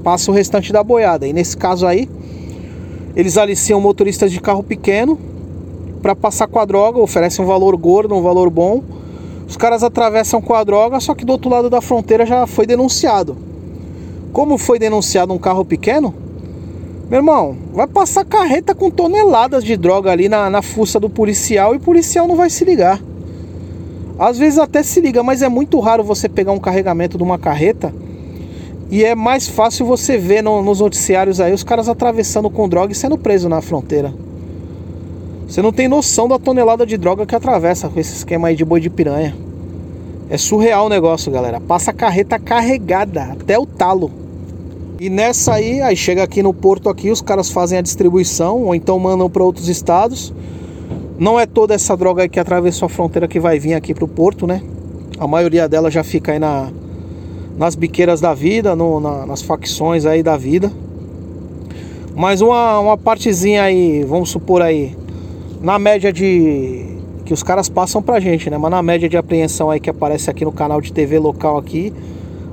passa 0.04 0.30
o 0.30 0.34
restante 0.34 0.72
da 0.72 0.82
boiada. 0.82 1.26
E 1.26 1.32
nesse 1.32 1.56
caso 1.56 1.87
aí, 1.87 2.08
eles 3.16 3.37
aliciam 3.37 3.80
motoristas 3.80 4.30
de 4.30 4.40
carro 4.40 4.62
pequeno 4.62 5.18
para 6.00 6.14
passar 6.14 6.46
com 6.46 6.60
a 6.60 6.64
droga, 6.64 7.00
oferecem 7.00 7.44
um 7.44 7.48
valor 7.48 7.76
gordo, 7.76 8.14
um 8.14 8.22
valor 8.22 8.48
bom. 8.48 8.82
Os 9.48 9.56
caras 9.56 9.82
atravessam 9.82 10.40
com 10.40 10.54
a 10.54 10.62
droga, 10.62 11.00
só 11.00 11.14
que 11.14 11.25
do 11.25 11.32
outro 11.32 11.50
lado 11.50 11.68
da 11.68 11.80
fronteira 11.80 12.25
já 12.25 12.46
foi 12.46 12.64
denunciado. 12.64 13.37
Como 14.32 14.56
foi 14.56 14.78
denunciado 14.78 15.32
um 15.32 15.38
carro 15.38 15.64
pequeno, 15.64 16.14
meu 17.08 17.20
irmão, 17.20 17.56
vai 17.72 17.86
passar 17.86 18.24
carreta 18.24 18.74
com 18.74 18.90
toneladas 18.90 19.64
de 19.64 19.76
droga 19.76 20.10
ali 20.10 20.28
na, 20.28 20.50
na 20.50 20.60
fuça 20.60 21.00
do 21.00 21.08
policial 21.08 21.72
e 21.74 21.78
o 21.78 21.80
policial 21.80 22.28
não 22.28 22.36
vai 22.36 22.50
se 22.50 22.64
ligar. 22.64 23.00
Às 24.18 24.36
vezes 24.36 24.58
até 24.58 24.82
se 24.82 25.00
liga, 25.00 25.22
mas 25.22 25.40
é 25.40 25.48
muito 25.48 25.80
raro 25.80 26.04
você 26.04 26.28
pegar 26.28 26.52
um 26.52 26.58
carregamento 26.58 27.16
de 27.16 27.24
uma 27.24 27.38
carreta 27.38 27.94
e 28.90 29.04
é 29.04 29.14
mais 29.14 29.48
fácil 29.48 29.86
você 29.86 30.18
ver 30.18 30.42
no, 30.42 30.62
nos 30.62 30.80
noticiários 30.80 31.40
aí 31.40 31.52
os 31.52 31.64
caras 31.64 31.88
atravessando 31.88 32.50
com 32.50 32.68
droga 32.68 32.92
e 32.92 32.96
sendo 32.96 33.16
preso 33.16 33.48
na 33.48 33.62
fronteira. 33.62 34.12
Você 35.46 35.62
não 35.62 35.72
tem 35.72 35.88
noção 35.88 36.28
da 36.28 36.38
tonelada 36.38 36.84
de 36.84 36.98
droga 36.98 37.24
que 37.24 37.34
atravessa 37.34 37.88
com 37.88 37.98
esse 37.98 38.16
esquema 38.16 38.48
aí 38.48 38.56
de 38.56 38.66
boi 38.66 38.80
de 38.80 38.90
piranha. 38.90 39.34
É 40.28 40.36
surreal 40.36 40.86
o 40.86 40.88
negócio, 40.90 41.32
galera. 41.32 41.58
Passa 41.58 41.90
carreta 41.90 42.38
carregada 42.38 43.22
até 43.32 43.58
o 43.58 43.64
talo. 43.64 44.10
E 45.00 45.09
nessa 45.09 45.55
aí, 45.55 45.81
aí 45.81 45.95
chega 45.95 46.25
aqui 46.25 46.43
no 46.43 46.52
porto 46.52 46.88
aqui, 46.88 47.09
os 47.09 47.23
caras 47.23 47.50
fazem 47.52 47.78
a 47.78 47.81
distribuição 47.81 48.64
ou 48.64 48.75
então 48.75 48.99
mandam 48.99 49.31
para 49.31 49.45
outros 49.45 49.69
estados. 49.69 50.35
Não 51.17 51.38
é 51.38 51.47
toda 51.47 51.73
essa 51.73 51.97
droga 51.97 52.23
aí 52.23 52.28
que 52.28 52.40
atravessou 52.40 52.87
a 52.87 52.88
fronteira 52.88 53.28
que 53.28 53.38
vai 53.38 53.61
vir 53.61 53.75
aqui 53.75 53.95
pro 53.95 54.09
porto, 54.09 54.45
né? 54.45 54.61
A 55.17 55.28
maioria 55.28 55.69
dela 55.69 55.88
já 55.88 56.02
fica 56.02 56.33
aí 56.33 56.40
na, 56.40 56.73
nas 57.57 57.76
biqueiras 57.76 58.21
da 58.21 58.35
vida, 58.35 58.75
no, 58.75 58.99
na, 58.99 59.25
nas 59.25 59.40
facções 59.40 60.05
aí 60.05 60.21
da 60.21 60.37
vida. 60.37 60.73
Mas 62.17 62.40
uma, 62.40 62.81
uma 62.81 62.99
partezinha 62.99 63.62
aí, 63.62 64.02
vamos 64.02 64.31
supor 64.31 64.62
aí, 64.62 64.97
na 65.62 65.78
média 65.78 66.12
de 66.12 66.87
que 67.25 67.33
os 67.33 67.45
caras 67.45 67.69
passam 67.69 68.02
pra 68.02 68.19
gente, 68.19 68.50
né? 68.50 68.59
Mas 68.59 68.71
na 68.73 68.83
média 68.83 69.09
de 69.09 69.17
apreensão 69.17 69.71
aí 69.71 69.78
que 69.78 69.90
aparece 69.90 70.28
aqui 70.28 70.45
no 70.45 70.50
canal 70.50 70.81
de 70.81 70.93
TV 70.93 71.21
local 71.21 71.57
aqui, 71.57 71.93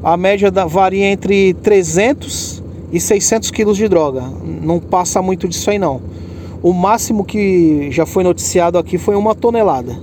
a 0.06 0.16
média 0.16 0.52
da, 0.52 0.68
varia 0.68 1.08
entre 1.08 1.56
300 1.56 2.62
e 2.94 3.00
600 3.00 3.50
quilos 3.50 3.76
de 3.76 3.88
droga. 3.88 4.22
Não 4.62 4.80
passa 4.80 5.20
muito 5.20 5.48
disso 5.48 5.68
aí 5.72 5.80
não. 5.80 6.00
O 6.62 6.72
máximo 6.72 7.26
que 7.26 7.90
já 7.90 8.06
foi 8.06 8.24
noticiado 8.24 8.78
aqui 8.78 9.00
foi 9.00 9.16
uma 9.16 9.34
tonelada. 9.34 9.98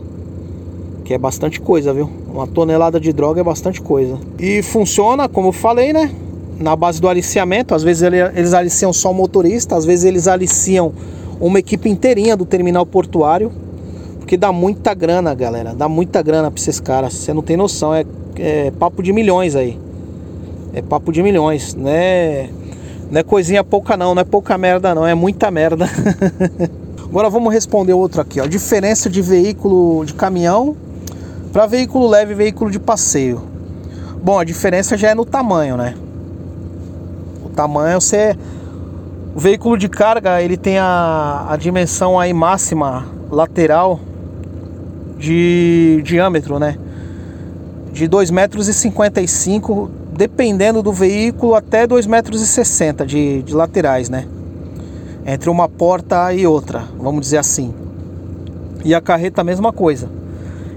Que 1.04 1.14
é 1.14 1.18
bastante 1.18 1.60
coisa, 1.60 1.94
viu? 1.94 2.10
Uma 2.34 2.48
tonelada 2.48 2.98
de 2.98 3.12
droga 3.12 3.42
é 3.42 3.44
bastante 3.44 3.80
coisa. 3.80 4.18
E 4.40 4.60
funciona, 4.60 5.28
como 5.28 5.48
eu 5.48 5.52
falei, 5.52 5.92
né? 5.92 6.10
Na 6.58 6.74
base 6.74 7.00
do 7.00 7.08
aliciamento. 7.08 7.72
Às 7.72 7.84
vezes 7.84 8.02
eles 8.02 8.54
aliciam 8.54 8.92
só 8.92 9.12
o 9.12 9.14
motorista, 9.14 9.76
às 9.76 9.84
vezes 9.84 10.04
eles 10.04 10.26
aliciam 10.26 10.92
uma 11.40 11.60
equipe 11.60 11.88
inteirinha 11.88 12.36
do 12.36 12.44
terminal 12.44 12.84
portuário. 12.84 13.52
Porque 14.18 14.36
dá 14.36 14.50
muita 14.50 14.94
grana, 14.94 15.32
galera. 15.32 15.72
Dá 15.76 15.88
muita 15.88 16.20
grana 16.22 16.50
pra 16.50 16.60
esses 16.60 16.80
caras. 16.80 17.14
Você 17.14 17.32
não 17.32 17.42
tem 17.42 17.56
noção. 17.56 17.94
É, 17.94 18.04
é 18.36 18.72
papo 18.72 19.00
de 19.00 19.12
milhões 19.12 19.54
aí. 19.54 19.78
É 20.72 20.80
papo 20.80 21.12
de 21.12 21.22
milhões, 21.22 21.74
né? 21.74 22.48
Não 23.10 23.20
é 23.20 23.22
coisinha 23.22 23.62
pouca 23.62 23.96
não, 23.96 24.14
não 24.14 24.22
é 24.22 24.24
pouca 24.24 24.56
merda 24.56 24.94
não, 24.94 25.06
é 25.06 25.14
muita 25.14 25.50
merda. 25.50 25.86
Agora 27.04 27.28
vamos 27.28 27.52
responder 27.52 27.92
outro 27.92 28.20
aqui, 28.20 28.40
ó. 28.40 28.46
Diferença 28.46 29.10
de 29.10 29.20
veículo 29.20 30.04
de 30.04 30.14
caminhão 30.14 30.74
para 31.52 31.66
veículo 31.66 32.08
leve 32.08 32.32
e 32.32 32.34
veículo 32.34 32.70
de 32.70 32.78
passeio. 32.78 33.42
Bom, 34.22 34.38
a 34.38 34.44
diferença 34.44 34.96
já 34.96 35.10
é 35.10 35.14
no 35.14 35.26
tamanho, 35.26 35.76
né? 35.76 35.94
O 37.44 37.50
tamanho 37.50 38.00
você 38.00 38.36
o 39.34 39.40
veículo 39.40 39.78
de 39.78 39.88
carga, 39.88 40.42
ele 40.42 40.58
tem 40.58 40.78
a, 40.78 41.46
a 41.48 41.56
dimensão 41.56 42.20
aí 42.20 42.34
máxima 42.34 43.06
lateral 43.30 43.98
de 45.18 46.02
diâmetro, 46.04 46.58
né? 46.58 46.76
De 47.92 48.06
2,55 48.06 48.32
metros 48.32 49.90
dependendo 50.12 50.82
do 50.82 50.92
veículo, 50.92 51.54
até 51.54 51.86
2,60 51.86 52.08
metros 52.08 52.56
de, 53.06 53.42
de 53.42 53.54
laterais, 53.54 54.08
né? 54.08 54.26
Entre 55.24 55.48
uma 55.48 55.68
porta 55.68 56.32
e 56.32 56.46
outra, 56.46 56.84
vamos 56.98 57.22
dizer 57.22 57.38
assim. 57.38 57.74
E 58.84 58.94
a 58.94 59.00
carreta 59.00 59.40
a 59.40 59.44
mesma 59.44 59.72
coisa. 59.72 60.08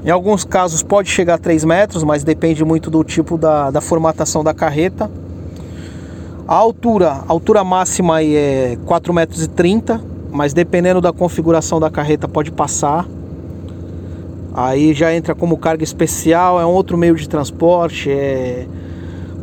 Em 0.04 0.10
alguns 0.10 0.46
casos 0.46 0.84
pode 0.84 1.10
chegar 1.10 1.34
a 1.34 1.38
3 1.38 1.66
metros, 1.66 2.04
mas 2.04 2.24
depende 2.24 2.64
muito 2.64 2.90
do 2.90 3.04
tipo 3.04 3.38
da, 3.38 3.72
da 3.72 3.82
formatação 3.82 4.44
da 4.44 4.54
carreta. 4.54 5.10
A 6.48 6.56
altura, 6.56 7.24
a 7.28 7.32
altura 7.32 7.64
máxima 7.64 8.18
aí 8.18 8.36
é 8.36 8.78
4,30 8.86 9.14
metros, 9.14 9.50
mas 10.32 10.54
dependendo 10.54 11.02
da 11.02 11.12
configuração 11.12 11.80
da 11.80 11.90
carreta 11.90 12.28
pode 12.28 12.52
passar. 12.52 13.08
Aí 14.54 14.94
já 14.94 15.14
entra 15.14 15.34
como 15.34 15.58
carga 15.58 15.84
especial, 15.84 16.62
é 16.62 16.66
um 16.66 16.70
outro 16.70 16.98
meio 16.98 17.16
de 17.16 17.28
transporte, 17.28 18.10
é 18.12 18.68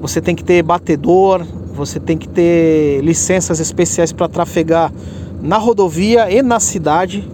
você 0.03 0.21
tem 0.21 0.35
que 0.35 0.43
ter 0.43 0.61
batedor, 0.65 1.45
você 1.77 2.01
tem 2.01 2.19
que 2.19 2.29
ter 2.29 3.01
licenças 3.03 3.61
especiais 3.61 4.13
para 4.13 4.27
trafegar 4.27 4.93
na 5.41 5.57
rodovia 5.57 6.29
e 6.29 6.43
na 6.43 6.59
cidade. 6.59 7.25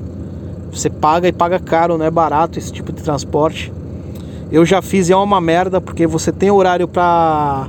Você 0.70 0.90
paga 0.90 1.26
e 1.26 1.32
paga 1.32 1.58
caro, 1.58 1.96
não 1.96 2.04
é 2.04 2.10
barato 2.10 2.58
esse 2.58 2.70
tipo 2.70 2.92
de 2.92 3.02
transporte. 3.02 3.72
Eu 4.52 4.66
já 4.66 4.82
fiz 4.82 5.08
e 5.08 5.14
é 5.14 5.16
uma 5.16 5.40
merda 5.40 5.80
porque 5.80 6.06
você 6.06 6.30
tem 6.30 6.50
horário 6.50 6.86
para 6.86 7.68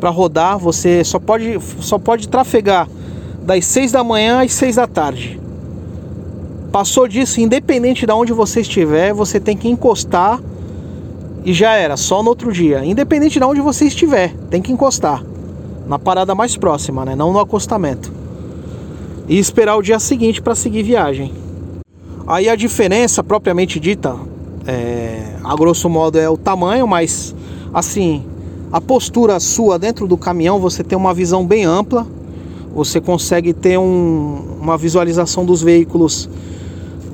para 0.00 0.10
rodar, 0.10 0.58
você 0.58 1.04
só 1.04 1.18
pode 1.20 1.58
só 1.80 1.98
pode 1.98 2.26
trafegar 2.26 2.88
das 3.42 3.66
6 3.66 3.92
da 3.92 4.02
manhã 4.02 4.42
às 4.42 4.52
6 4.52 4.76
da 4.76 4.86
tarde. 4.88 5.38
Passou 6.72 7.06
disso, 7.06 7.40
independente 7.40 8.04
de 8.04 8.12
onde 8.12 8.32
você 8.32 8.62
estiver, 8.62 9.12
você 9.12 9.38
tem 9.38 9.56
que 9.56 9.68
encostar 9.68 10.40
e 11.44 11.52
já 11.52 11.74
era, 11.74 11.96
só 11.96 12.22
no 12.22 12.28
outro 12.28 12.52
dia. 12.52 12.84
Independente 12.84 13.38
de 13.38 13.44
onde 13.44 13.60
você 13.60 13.86
estiver, 13.86 14.34
tem 14.50 14.60
que 14.60 14.72
encostar. 14.72 15.24
Na 15.86 15.98
parada 15.98 16.34
mais 16.34 16.56
próxima, 16.56 17.04
né? 17.04 17.16
Não 17.16 17.32
no 17.32 17.40
acostamento. 17.40 18.12
E 19.28 19.38
esperar 19.38 19.76
o 19.76 19.82
dia 19.82 19.98
seguinte 19.98 20.42
para 20.42 20.54
seguir 20.54 20.82
viagem. 20.82 21.32
Aí 22.26 22.48
a 22.48 22.54
diferença 22.54 23.24
propriamente 23.24 23.80
dita, 23.80 24.14
é, 24.66 25.36
a 25.42 25.56
grosso 25.56 25.88
modo, 25.88 26.18
é 26.18 26.28
o 26.28 26.36
tamanho, 26.36 26.86
mas 26.86 27.34
assim, 27.72 28.24
a 28.72 28.80
postura 28.80 29.40
sua 29.40 29.78
dentro 29.78 30.06
do 30.06 30.16
caminhão, 30.16 30.60
você 30.60 30.84
tem 30.84 30.96
uma 30.96 31.12
visão 31.12 31.44
bem 31.44 31.64
ampla. 31.64 32.06
Você 32.72 33.00
consegue 33.00 33.52
ter 33.52 33.78
um, 33.78 34.58
uma 34.60 34.78
visualização 34.78 35.44
dos 35.44 35.60
veículos 35.60 36.28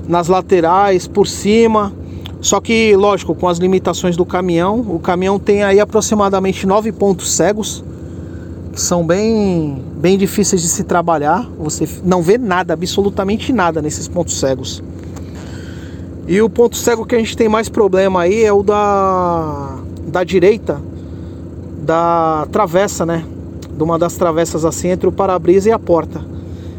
nas 0.07 0.29
laterais, 0.29 1.09
por 1.09 1.27
cima. 1.27 1.95
Só 2.47 2.61
que, 2.61 2.95
lógico, 2.95 3.35
com 3.35 3.49
as 3.49 3.59
limitações 3.59 4.17
do 4.17 4.25
caminhão, 4.25 4.79
o 4.79 5.01
caminhão 5.01 5.37
tem 5.37 5.65
aí 5.65 5.81
aproximadamente 5.81 6.65
nove 6.65 6.93
pontos 6.93 7.33
cegos, 7.33 7.83
que 8.73 8.81
são 8.81 9.05
bem, 9.05 9.83
bem 9.97 10.17
difíceis 10.17 10.63
de 10.63 10.69
se 10.69 10.85
trabalhar. 10.85 11.45
Você 11.59 11.89
não 12.05 12.23
vê 12.23 12.39
nada, 12.39 12.75
absolutamente 12.75 13.53
nada 13.53 13.83
nesses 13.83 14.07
pontos 14.07 14.39
cegos. 14.39 14.81
E 16.29 16.41
o 16.41 16.49
ponto 16.49 16.77
cego 16.77 17.05
que 17.05 17.17
a 17.17 17.19
gente 17.19 17.37
tem 17.37 17.49
mais 17.49 17.69
problema 17.69 18.21
aí 18.21 18.45
é 18.45 18.53
o 18.53 18.63
da, 18.63 19.81
da 20.07 20.23
direita, 20.23 20.81
da 21.83 22.47
travessa, 22.53 23.05
né? 23.05 23.25
De 23.77 23.83
uma 23.83 23.99
das 23.99 24.15
travessas 24.15 24.65
assim 24.65 24.91
entre 24.91 25.09
o 25.09 25.11
para-brisa 25.11 25.71
e 25.71 25.73
a 25.73 25.81
porta. 25.81 26.25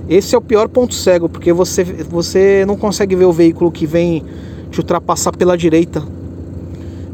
Esse 0.08 0.34
é 0.34 0.38
o 0.38 0.42
pior 0.42 0.70
ponto 0.70 0.94
cego, 0.94 1.28
porque 1.28 1.52
você, 1.52 1.84
você 1.84 2.64
não 2.66 2.78
consegue 2.78 3.18
ver 3.18 3.26
o 3.26 3.34
veículo 3.34 3.70
que 3.70 3.86
vem 3.86 4.24
te 4.72 4.80
ultrapassar 4.80 5.36
pela 5.36 5.58
direita. 5.58 6.04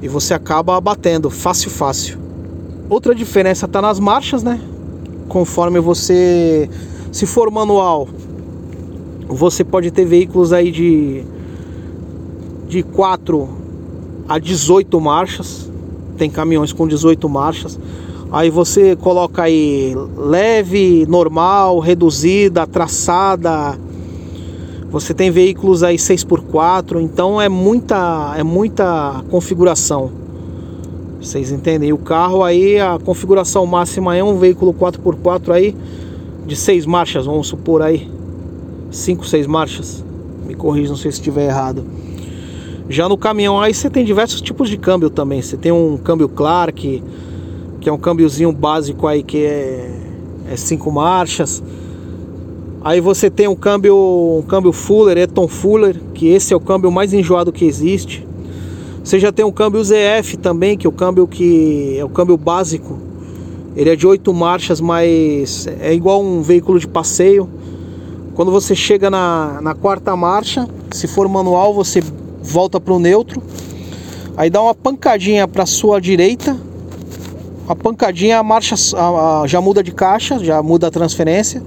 E 0.01 0.07
você 0.07 0.33
acaba 0.33 0.79
batendo, 0.81 1.29
fácil, 1.29 1.69
fácil. 1.69 2.17
Outra 2.89 3.15
diferença 3.15 3.65
está 3.65 3.81
nas 3.81 3.99
marchas, 3.99 4.43
né? 4.43 4.59
Conforme 5.27 5.79
você. 5.79 6.69
Se 7.11 7.25
for 7.25 7.49
manual, 7.49 8.07
você 9.27 9.63
pode 9.63 9.91
ter 9.91 10.05
veículos 10.05 10.51
aí 10.51 10.71
de 10.71 11.23
de 12.67 12.81
4 12.81 13.47
a 14.27 14.39
18 14.39 14.99
marchas. 14.99 15.69
Tem 16.17 16.29
caminhões 16.29 16.73
com 16.73 16.87
18 16.87 17.29
marchas. 17.29 17.79
Aí 18.31 18.49
você 18.49 18.95
coloca 18.95 19.43
aí 19.43 19.95
leve, 20.17 21.05
normal, 21.07 21.77
reduzida, 21.79 22.65
traçada. 22.65 23.77
Você 24.93 25.11
tem 25.11 25.31
veículos 25.31 25.81
aí 25.81 25.95
6x4, 25.95 27.01
então 27.01 27.41
é 27.41 27.49
muita 27.49 28.35
é 28.37 28.43
muita 28.43 29.23
configuração. 29.31 30.11
Vocês 31.19 31.51
entendem? 31.51 31.89
E 31.89 31.93
o 31.93 31.97
carro 31.97 32.43
aí 32.43 32.79
a 32.79 32.99
configuração 33.03 33.65
máxima 33.65 34.15
é 34.15 34.23
um 34.23 34.37
veículo 34.37 34.71
4x4 34.71 35.51
aí 35.51 35.75
de 36.45 36.55
6 36.55 36.85
marchas, 36.85 37.25
vamos 37.25 37.47
supor 37.47 37.81
aí. 37.81 38.07
5, 38.91 39.25
6 39.25 39.47
marchas. 39.47 40.05
Me 40.45 40.53
corrijam 40.53 40.95
se 40.95 41.07
eu 41.07 41.09
estiver 41.09 41.47
errado. 41.47 41.83
Já 42.87 43.09
no 43.09 43.17
caminhão 43.17 43.59
aí 43.59 43.73
você 43.73 43.89
tem 43.89 44.05
diversos 44.05 44.41
tipos 44.41 44.69
de 44.69 44.77
câmbio 44.77 45.09
também. 45.09 45.41
Você 45.41 45.57
tem 45.57 45.71
um 45.71 45.97
câmbio 45.97 46.29
Clark, 46.29 47.01
que 47.81 47.89
é 47.89 47.91
um 47.91 47.97
câmbiozinho 47.97 48.51
básico 48.51 49.07
aí 49.07 49.23
que 49.23 49.43
é, 49.43 49.91
é 50.51 50.91
marchas. 50.91 51.63
Aí 52.83 52.99
você 52.99 53.29
tem 53.29 53.47
um 53.47 53.55
câmbio, 53.55 53.95
um 54.39 54.41
câmbio 54.41 54.73
Fuller, 54.73 55.17
Eton 55.17 55.47
Fuller, 55.47 55.95
que 56.13 56.27
esse 56.27 56.53
é 56.53 56.57
o 56.57 56.59
câmbio 56.59 56.91
mais 56.91 57.13
enjoado 57.13 57.51
que 57.51 57.63
existe. 57.63 58.27
Você 59.01 59.17
já 59.19 59.31
tem 59.31 59.45
um 59.45 59.51
câmbio 59.51 59.81
ZF 59.81 60.35
também, 60.37 60.77
que 60.77 60.85
é 60.85 60.89
o 60.89 60.91
câmbio 60.91 61.25
que 61.25 61.95
é 61.97 62.03
o 62.03 62.09
câmbio 62.09 62.35
básico. 62.35 62.99
Ele 63.73 63.89
é 63.89 63.95
de 63.95 64.05
oito 64.05 64.33
marchas, 64.33 64.81
mas 64.81 65.65
é 65.79 65.93
igual 65.93 66.21
um 66.21 66.41
veículo 66.41 66.77
de 66.77 66.85
passeio. 66.85 67.49
Quando 68.35 68.51
você 68.51 68.75
chega 68.75 69.09
na, 69.09 69.61
na 69.61 69.73
quarta 69.73 70.13
marcha, 70.15 70.67
se 70.91 71.07
for 71.07 71.29
manual, 71.29 71.73
você 71.73 72.03
volta 72.41 72.81
para 72.81 72.93
o 72.93 72.99
neutro, 72.99 73.41
aí 74.35 74.49
dá 74.49 74.61
uma 74.61 74.75
pancadinha 74.75 75.47
para 75.47 75.65
sua 75.65 76.01
direita, 76.01 76.59
a 77.65 77.75
pancadinha 77.75 78.39
a 78.39 78.43
marcha 78.43 78.75
a, 78.97 79.41
a, 79.41 79.47
já 79.47 79.61
muda 79.61 79.81
de 79.81 79.93
caixa, 79.93 80.37
já 80.39 80.61
muda 80.61 80.87
a 80.87 80.91
transferência. 80.91 81.63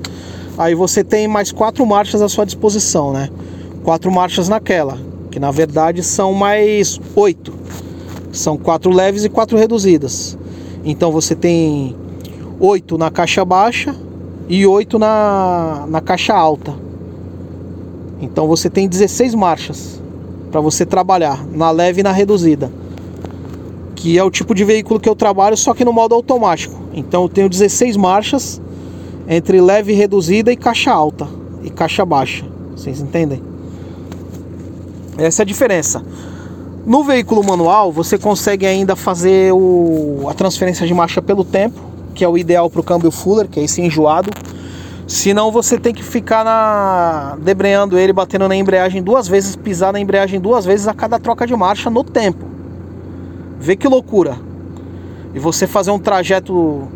Aí 0.59 0.75
você 0.75 1.05
tem 1.05 1.29
mais 1.29 1.53
quatro 1.53 1.85
marchas 1.85 2.23
à 2.23 2.29
sua 2.29 2.47
disposição, 2.47 3.13
né? 3.13 3.29
Quatro 3.85 4.11
marchas 4.11 4.49
naquela, 4.49 4.99
que 5.31 5.39
na 5.39 5.51
verdade 5.51 6.03
são 6.03 6.33
mais 6.33 6.99
oito. 7.15 7.53
São 8.33 8.57
quatro 8.57 8.91
leves 8.91 9.25
e 9.25 9.29
quatro 9.29 9.59
reduzidas. 9.59 10.37
Então 10.83 11.13
você 11.13 11.35
tem 11.35 11.95
oito 12.59 12.97
na 12.97 13.11
caixa 13.11 13.45
baixa 13.45 13.95
e 14.49 14.67
oito 14.67 14.99
na, 14.99 15.85
na 15.89 16.01
caixa 16.01 16.33
alta. 16.33 16.75
Então 18.21 18.47
você 18.47 18.71
tem 18.71 18.89
16 18.89 19.35
marchas 19.35 20.01
para 20.51 20.61
você 20.61 20.87
trabalhar 20.87 21.47
na 21.53 21.71
leve 21.71 22.01
e 22.01 22.03
na 22.03 22.13
reduzida. 22.13 22.73
Que 23.95 24.19
é 24.19 24.25
o 24.25 24.31
tipo 24.31 24.55
de 24.55 24.65
veículo 24.65 24.99
que 24.99 25.09
eu 25.09 25.15
trabalho, 25.15 25.57
só 25.57 25.75
que 25.75 25.85
no 25.85 25.93
modo 25.93 26.15
automático. 26.15 26.75
Então 26.95 27.25
eu 27.25 27.29
tenho 27.29 27.49
16 27.49 27.97
marchas 27.99 28.61
entre 29.29 29.61
leve 29.61 29.93
reduzida 29.93 30.53
e 30.53 30.57
caixa 30.57 30.93
alta 30.93 31.29
e 31.63 31.71
caixa 31.71 32.05
baixa. 32.05 32.45
Vocês 32.77 33.01
entendem? 33.01 33.43
Essa 35.19 35.43
é 35.43 35.45
a 35.45 35.47
diferença. 35.47 36.03
No 36.85 37.03
veículo 37.03 37.43
manual, 37.43 37.91
você 37.91 38.17
consegue 38.17 38.65
ainda 38.65 38.95
fazer 38.95 39.53
o, 39.53 40.27
a 40.29 40.35
transferência 40.35 40.87
de 40.87 40.95
marcha 40.95 41.21
pelo 41.21 41.45
tempo, 41.45 41.81
que 42.15 42.25
é 42.25 42.29
o 42.29 42.39
ideal 42.39 42.71
para 42.71 42.81
o 42.81 42.85
câmbio 42.85 43.11
Fuller, 43.11 43.49
que 43.49 43.59
é 43.59 43.65
esse 43.65 43.81
enjoado. 43.81 44.31
Senão 45.07 45.51
você 45.51 45.79
tem 45.79 45.95
que 45.95 46.03
ficar 46.03 46.45
na 46.45 47.37
debreando 47.41 47.99
ele, 47.99 48.13
batendo 48.13 48.47
na 48.47 48.55
embreagem 48.55 49.03
duas 49.03 49.27
vezes, 49.27 49.57
pisar 49.57 49.93
na 49.93 50.01
embreagem 50.01 50.41
duas 50.41 50.65
vezes 50.65 50.87
a 50.87 50.95
cada 50.95 51.19
troca 51.19 51.47
de 51.47 51.57
marcha 51.57 51.91
no 51.91 52.05
tempo. 52.05 52.45
Vê 53.59 53.75
que 53.75 53.89
loucura. 53.89 54.37
E 55.35 55.39
você 55.39 55.67
fazer 55.67 55.91
um 55.91 55.99
trajeto 55.99 56.89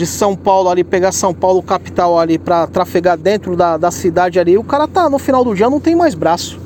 de 0.00 0.06
São 0.06 0.34
Paulo 0.34 0.70
ali, 0.70 0.82
pegar 0.82 1.12
São 1.12 1.34
Paulo 1.34 1.62
capital 1.62 2.18
ali 2.18 2.38
para 2.38 2.66
trafegar 2.66 3.18
dentro 3.18 3.54
da, 3.54 3.76
da 3.76 3.90
cidade 3.90 4.40
ali, 4.40 4.56
o 4.56 4.64
cara 4.64 4.88
tá 4.88 5.10
no 5.10 5.18
final 5.18 5.44
do 5.44 5.54
dia 5.54 5.68
não 5.68 5.78
tem 5.78 5.94
mais 5.94 6.14
braço. 6.14 6.58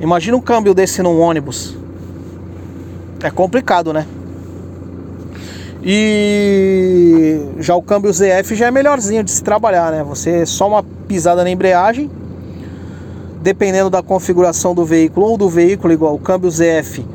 Imagina 0.00 0.36
um 0.36 0.40
câmbio 0.40 0.74
desse 0.74 1.00
num 1.00 1.20
ônibus. 1.20 1.76
É 3.22 3.30
complicado, 3.30 3.92
né? 3.92 4.04
E 5.84 7.40
já 7.60 7.76
o 7.76 7.82
câmbio 7.82 8.12
ZF 8.12 8.56
já 8.56 8.66
é 8.66 8.70
melhorzinho 8.72 9.22
de 9.22 9.30
se 9.30 9.44
trabalhar, 9.44 9.92
né? 9.92 10.02
Você 10.02 10.44
só 10.44 10.66
uma 10.66 10.82
pisada 10.82 11.44
na 11.44 11.50
embreagem, 11.50 12.10
dependendo 13.40 13.90
da 13.90 14.02
configuração 14.02 14.74
do 14.74 14.84
veículo 14.84 15.26
ou 15.26 15.38
do 15.38 15.48
veículo, 15.48 15.92
igual 15.92 16.16
o 16.16 16.18
câmbio 16.18 16.50
ZF 16.50 17.06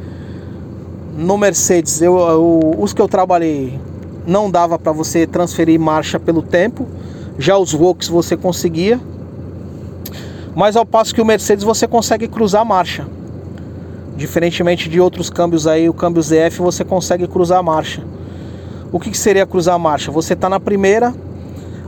no 1.18 1.38
Mercedes, 1.38 2.02
eu, 2.02 2.18
eu 2.18 2.76
os 2.78 2.94
que 2.94 3.02
eu 3.02 3.08
trabalhei 3.10 3.78
não 4.28 4.52
dava 4.52 4.78
para 4.78 4.92
você 4.92 5.26
transferir 5.26 5.80
marcha 5.80 6.20
pelo 6.20 6.42
tempo, 6.42 6.86
já 7.40 7.58
os 7.58 7.72
Volks 7.72 8.10
você 8.10 8.36
conseguia, 8.36 9.00
mas 10.54 10.76
ao 10.76 10.86
passo 10.86 11.16
que 11.16 11.22
o 11.22 11.26
Mercedes 11.26 11.64
você 11.64 11.88
consegue 11.88 12.28
cruzar 12.28 12.66
marcha. 12.66 13.08
Diferentemente 14.18 14.90
de 14.90 15.00
outros 15.00 15.30
câmbios 15.30 15.66
aí, 15.66 15.88
o 15.88 15.94
câmbio 15.94 16.22
ZF 16.22 16.60
você 16.60 16.84
consegue 16.84 17.28
cruzar 17.28 17.64
marcha. 17.64 18.04
O 18.92 19.00
que, 19.00 19.12
que 19.12 19.18
seria 19.18 19.46
cruzar 19.46 19.80
marcha? 19.80 20.12
Você 20.12 20.34
está 20.34 20.50
na 20.50 20.60
primeira, 20.60 21.14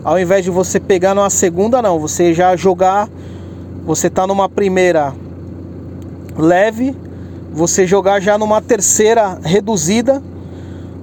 ao 0.03 0.17
invés 0.19 0.45
de 0.45 0.51
você 0.51 0.79
pegar 0.79 1.13
numa 1.15 1.29
segunda, 1.29 1.81
não, 1.81 1.99
você 1.99 2.33
já 2.33 2.55
jogar, 2.55 3.09
você 3.85 4.07
está 4.07 4.25
numa 4.27 4.47
primeira 4.47 5.13
leve, 6.37 6.95
você 7.51 7.85
jogar 7.87 8.21
já 8.21 8.37
numa 8.37 8.61
terceira 8.61 9.39
reduzida, 9.43 10.21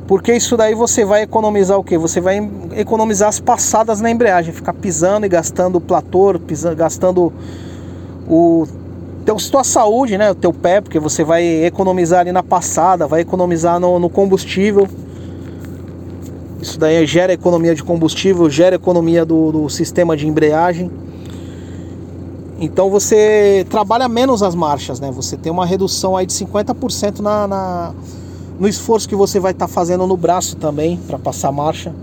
porque 0.07 0.33
isso 0.35 0.57
daí 0.57 0.75
você 0.75 1.05
vai 1.05 1.23
economizar 1.23 1.79
o 1.79 1.83
que? 1.83 1.99
Você 1.99 2.21
vai 2.21 2.39
economizar 2.77 3.29
as 3.29 3.41
passadas 3.41 4.01
na 4.01 4.11
embreagem, 4.11 4.55
ficar 4.55 4.73
pisando 4.73 5.27
e 5.27 5.29
gastando 5.29 5.77
o 5.77 5.81
platô, 5.81 6.39
pisando, 6.39 6.77
gastando 6.77 7.33
o 8.29 8.67
teu, 9.25 9.37
tua 9.37 9.65
saúde, 9.65 10.17
né? 10.17 10.31
O 10.31 10.35
teu 10.35 10.53
pé, 10.53 10.81
porque 10.81 11.01
você 11.01 11.25
vai 11.25 11.45
economizar 11.65 12.21
ali 12.21 12.31
na 12.31 12.43
passada, 12.43 13.09
vai 13.09 13.23
economizar 13.23 13.81
no, 13.81 13.99
no 13.99 14.09
combustível. 14.09 14.87
Isso 16.63 16.79
daí 16.79 17.05
gera 17.05 17.33
economia 17.33 17.75
de 17.75 17.83
combustível, 17.83 18.49
gera 18.49 18.77
economia 18.77 19.25
do, 19.25 19.51
do 19.51 19.69
sistema 19.69 20.17
de 20.17 20.29
embreagem. 20.29 20.89
Então 22.61 22.89
você 22.89 23.67
trabalha 23.69 24.09
menos 24.09 24.43
as 24.43 24.55
marchas, 24.55 25.01
né? 25.01 25.11
Você 25.11 25.37
tem 25.37 25.51
uma 25.51 25.67
redução 25.67 26.17
aí 26.17 26.27
de 26.27 26.33
50% 26.33 27.19
na, 27.19 27.47
na, 27.47 27.95
no 28.59 28.67
esforço 28.67 29.09
que 29.09 29.15
você 29.15 29.39
vai 29.39 29.53
estar 29.53 29.67
tá 29.67 29.73
fazendo 29.73 30.07
no 30.07 30.17
braço 30.17 30.57
também 30.57 30.97
para 31.07 31.19
passar 31.19 31.53
marcha. 31.53 31.95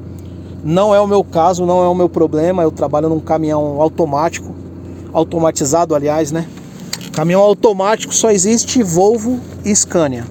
Não 0.63 0.93
é 0.93 0.99
o 0.99 1.07
meu 1.07 1.23
caso, 1.23 1.65
não 1.65 1.83
é 1.83 1.87
o 1.87 1.95
meu 1.95 2.07
problema. 2.07 2.63
Eu 2.63 2.71
trabalho 2.71 3.09
num 3.09 3.19
caminhão 3.19 3.81
automático, 3.81 4.53
automatizado, 5.11 5.93
aliás, 5.95 6.31
né? 6.31 6.47
Caminhão 7.11 7.41
automático 7.41 8.13
só 8.13 8.31
existe 8.31 8.81
Volvo 8.81 9.39
e 9.65 9.75
Scania. 9.75 10.25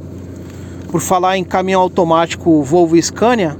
Por 0.91 1.01
falar 1.01 1.37
em 1.37 1.45
caminhão 1.45 1.81
automático 1.81 2.63
Volvo 2.63 2.97
e 2.97 3.03
Scania, 3.03 3.57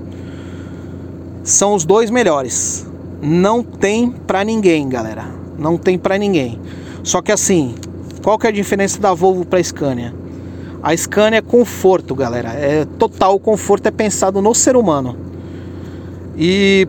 são 1.43 1.75
os 1.75 1.85
dois 1.85 2.11
melhores. 2.11 2.87
Não 3.21 3.63
tem 3.63 4.11
pra 4.11 4.45
ninguém, 4.45 4.89
galera. 4.89 5.27
Não 5.59 5.77
tem 5.77 5.99
pra 5.99 6.19
ninguém. 6.19 6.59
Só 7.03 7.21
que 7.21 7.33
assim, 7.33 7.75
qual 8.23 8.39
que 8.39 8.47
é 8.47 8.51
a 8.51 8.53
diferença 8.53 9.01
da 9.01 9.13
Volvo 9.13 9.45
pra 9.45 9.63
Scania? 9.63 10.22
A 10.83 10.97
Scania 10.97 11.39
é 11.39 11.43
conforto, 11.43 12.15
galera. 12.15 12.51
É 12.51 12.85
total 12.99 13.39
conforto, 13.39 13.87
é 13.87 13.91
pensado 13.91 14.43
no 14.43 14.55
ser 14.55 14.77
humano. 14.77 15.17
E 16.37 16.89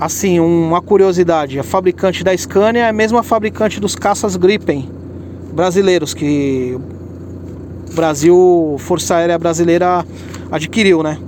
assim, 0.00 0.40
uma 0.40 0.80
curiosidade, 0.80 1.58
a 1.58 1.62
fabricante 1.62 2.24
da 2.24 2.36
Scania 2.36 2.82
é 2.82 2.88
a 2.88 2.92
mesma 2.92 3.22
fabricante 3.22 3.80
dos 3.80 3.94
caças 3.94 4.36
Gripen 4.36 4.98
brasileiros 5.52 6.14
que 6.14 6.78
o 7.90 7.94
Brasil, 7.94 8.76
Força 8.78 9.16
Aérea 9.16 9.36
Brasileira 9.36 10.06
adquiriu, 10.52 11.02
né? 11.02 11.18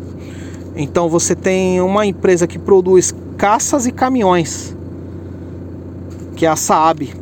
Então 0.77 1.09
você 1.09 1.35
tem 1.35 1.81
uma 1.81 2.07
empresa 2.07 2.47
que 2.47 2.57
produz 2.57 3.13
caças 3.37 3.87
e 3.87 3.93
caminhões, 3.93 4.77
que 6.37 6.47
é 6.47 6.49
a 6.49 6.55
Saab. 6.55 7.13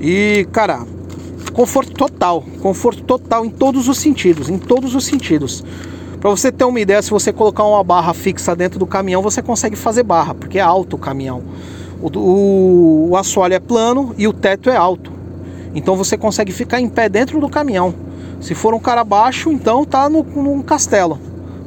E, 0.00 0.48
cara, 0.52 0.86
conforto 1.56 1.92
total, 1.92 2.44
conforto 2.60 3.02
total 3.02 3.42
em 3.42 3.48
todos 3.48 3.88
os 3.88 3.96
sentidos, 3.96 4.50
em 4.50 4.58
todos 4.58 4.94
os 4.94 5.06
sentidos. 5.06 5.64
Para 6.20 6.28
você 6.28 6.52
ter 6.52 6.66
uma 6.66 6.78
ideia, 6.78 7.00
se 7.00 7.08
você 7.10 7.32
colocar 7.32 7.64
uma 7.64 7.82
barra 7.82 8.12
fixa 8.12 8.54
dentro 8.54 8.78
do 8.78 8.86
caminhão, 8.86 9.22
você 9.22 9.40
consegue 9.40 9.74
fazer 9.74 10.02
barra, 10.02 10.34
porque 10.34 10.58
é 10.58 10.60
alto 10.60 10.96
o 10.96 10.98
caminhão. 10.98 11.42
O, 12.02 12.10
o, 12.18 13.08
o 13.08 13.16
assoalho 13.16 13.54
é 13.54 13.58
plano 13.58 14.14
e 14.18 14.28
o 14.28 14.34
teto 14.34 14.68
é 14.68 14.76
alto. 14.76 15.10
Então 15.74 15.96
você 15.96 16.18
consegue 16.18 16.52
ficar 16.52 16.78
em 16.78 16.90
pé 16.90 17.08
dentro 17.08 17.40
do 17.40 17.48
caminhão. 17.48 17.94
Se 18.38 18.54
for 18.54 18.74
um 18.74 18.78
cara 18.78 19.02
baixo, 19.02 19.50
então 19.50 19.82
tá 19.82 20.10
no, 20.10 20.22
num 20.22 20.60
castelo. 20.60 21.18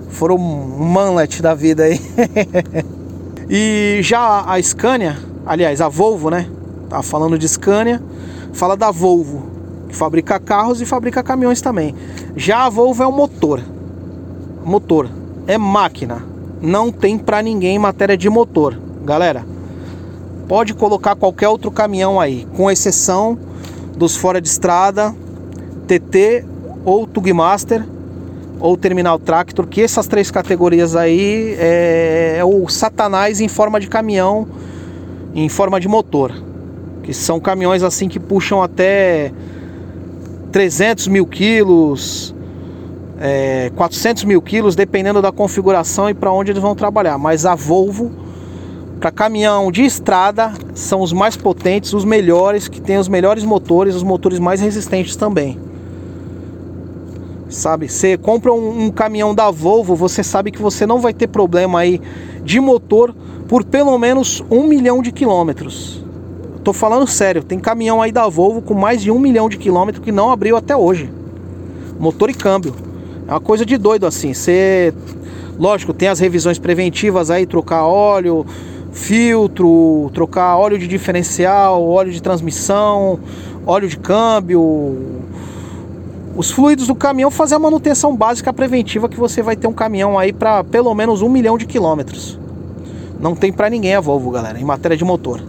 For 0.10 0.32
um 0.32 0.38
manlet 0.38 1.42
da 1.42 1.56
vida 1.56 1.86
aí. 1.86 2.00
e 3.50 4.02
já 4.04 4.44
a 4.46 4.62
Scania, 4.62 5.18
aliás, 5.44 5.82
a 5.82 5.90
Volvo, 5.90 6.30
né? 6.30 6.48
Tá 6.88 7.02
falando 7.02 7.40
de 7.40 7.50
Scania, 7.50 8.00
fala 8.54 8.78
da 8.78 8.92
Volvo, 8.92 9.58
que 9.90 9.96
fabrica 9.96 10.40
carros 10.40 10.80
e 10.80 10.86
fabrica 10.86 11.22
caminhões 11.22 11.60
também. 11.60 11.94
Já 12.36 12.66
a 12.66 12.70
Volvo 12.70 13.04
é 13.04 13.08
o 13.08 13.12
motor. 13.12 13.62
Motor 14.64 15.10
é 15.48 15.58
máquina. 15.58 16.24
Não 16.62 16.92
tem 16.92 17.18
para 17.18 17.42
ninguém 17.42 17.80
matéria 17.80 18.16
de 18.16 18.30
motor, 18.30 18.80
galera. 19.04 19.46
Pode 20.48 20.74
colocar 20.74 21.16
qualquer 21.16 21.48
outro 21.50 21.72
caminhão 21.72 22.20
aí, 22.20 22.48
com 22.56 22.70
exceção 22.70 23.38
dos 23.98 24.16
fora 24.16 24.40
de 24.40 24.48
estrada, 24.48 25.14
TT 25.88 26.46
ou 26.86 27.06
Tugmaster 27.06 27.84
ou 28.60 28.76
Terminal 28.78 29.18
Tractor, 29.18 29.68
que 29.68 29.82
essas 29.82 30.08
três 30.08 30.30
categorias 30.30 30.96
aí 30.96 31.56
é, 31.58 32.36
é, 32.40 32.46
o 32.46 32.68
satanás 32.68 33.40
em 33.40 33.48
forma 33.48 33.80
de 33.80 33.88
caminhão, 33.88 34.48
em 35.34 35.48
forma 35.50 35.80
de 35.80 35.88
motor, 35.88 36.34
que 37.04 37.14
são 37.14 37.40
caminhões 37.40 37.84
assim 37.84 38.10
que 38.10 38.20
puxam 38.20 38.62
até 38.62 39.32
300 40.52 41.08
mil 41.08 41.26
quilos, 41.26 42.34
é, 43.20 43.72
400 43.76 44.24
mil 44.24 44.42
quilos, 44.42 44.76
dependendo 44.76 45.22
da 45.22 45.32
configuração 45.32 46.10
e 46.10 46.14
para 46.14 46.32
onde 46.32 46.52
eles 46.52 46.62
vão 46.62 46.76
trabalhar. 46.76 47.18
Mas 47.18 47.46
a 47.46 47.56
Volvo 47.56 48.12
para 49.00 49.12
caminhão 49.12 49.72
de 49.72 49.84
estrada 49.86 50.54
são 50.74 51.02
os 51.02 51.14
mais 51.14 51.38
potentes, 51.38 51.94
os 51.94 52.04
melhores, 52.04 52.68
que 52.68 52.82
tem 52.82 52.98
os 52.98 53.08
melhores 53.08 53.46
motores, 53.46 53.96
os 53.96 54.04
motores 54.04 54.40
mais 54.40 54.60
resistentes 54.60 55.16
também. 55.16 55.58
Sabe, 57.50 57.90
você 57.90 58.18
compra 58.18 58.54
um, 58.54 58.86
um, 58.86 58.92
caminhão 58.92 59.34
da 59.34 59.50
Volvo, 59.50 59.96
você 59.96 60.24
sabe 60.24 60.52
que 60.52 60.62
você 60.62 60.86
não 60.86 61.00
vai 61.00 61.14
ter 61.14 61.28
problema 61.28 61.80
aí 61.80 62.00
de 62.44 62.60
motor 62.60 63.16
por 63.48 63.64
pelo 63.64 63.98
menos 63.98 64.44
um 64.52 64.68
milhão 64.68 65.02
de 65.02 65.12
quilômetros. 65.12 66.04
Tô 66.64 66.74
falando 66.74 67.08
sério, 67.08 67.42
tem 67.42 67.58
caminhão 67.58 68.02
aí 68.02 68.12
da 68.12 68.28
Volvo 68.28 68.62
com 68.62 68.74
mais 68.74 69.02
de 69.02 69.10
um 69.10 69.18
milhão 69.18 69.48
de 69.48 69.58
quilômetros 69.58 70.04
que 70.04 70.12
não 70.12 70.30
abriu 70.30 70.58
até 70.58 70.76
hoje. 70.76 71.10
Motor 72.00 72.30
e 72.30 72.34
câmbio. 72.34 72.76
É 73.28 73.32
uma 73.32 73.40
coisa 73.40 73.66
de 73.66 73.78
doido 73.78 74.06
assim. 74.06 74.34
Você, 74.34 74.94
lógico, 75.58 75.94
tem 75.94 76.10
as 76.10 76.20
revisões 76.20 76.60
preventivas 76.60 77.32
aí, 77.32 77.46
trocar 77.46 77.86
óleo, 77.86 78.46
filtro, 78.92 80.12
trocar 80.14 80.58
óleo 80.58 80.78
de 80.78 80.88
diferencial, 80.88 81.88
óleo 81.88 82.12
de 82.12 82.22
transmissão, 82.22 83.20
óleo 83.66 83.88
de 83.88 83.98
câmbio, 83.98 84.98
os 86.36 86.52
fluidos 86.52 86.88
do 86.88 86.96
caminhão, 86.96 87.32
fazer 87.32 87.56
a 87.56 87.60
manutenção 87.60 88.16
básica 88.16 88.52
preventiva 88.52 89.08
que 89.08 89.20
você 89.20 89.42
vai 89.42 89.56
ter 89.56 89.68
um 89.68 89.74
caminhão 89.74 90.20
aí 90.20 90.34
para 90.34 90.64
pelo 90.64 90.94
menos 90.94 91.22
um 91.22 91.30
milhão 91.30 91.58
de 91.58 91.66
quilômetros. 91.66 92.38
Não 93.20 93.36
tem 93.36 93.52
para 93.52 93.70
ninguém 93.70 93.96
a 93.96 94.02
Volvo, 94.02 94.32
galera, 94.32 94.60
em 94.60 94.64
matéria 94.64 94.98
de 94.98 95.04
motor. 95.06 95.42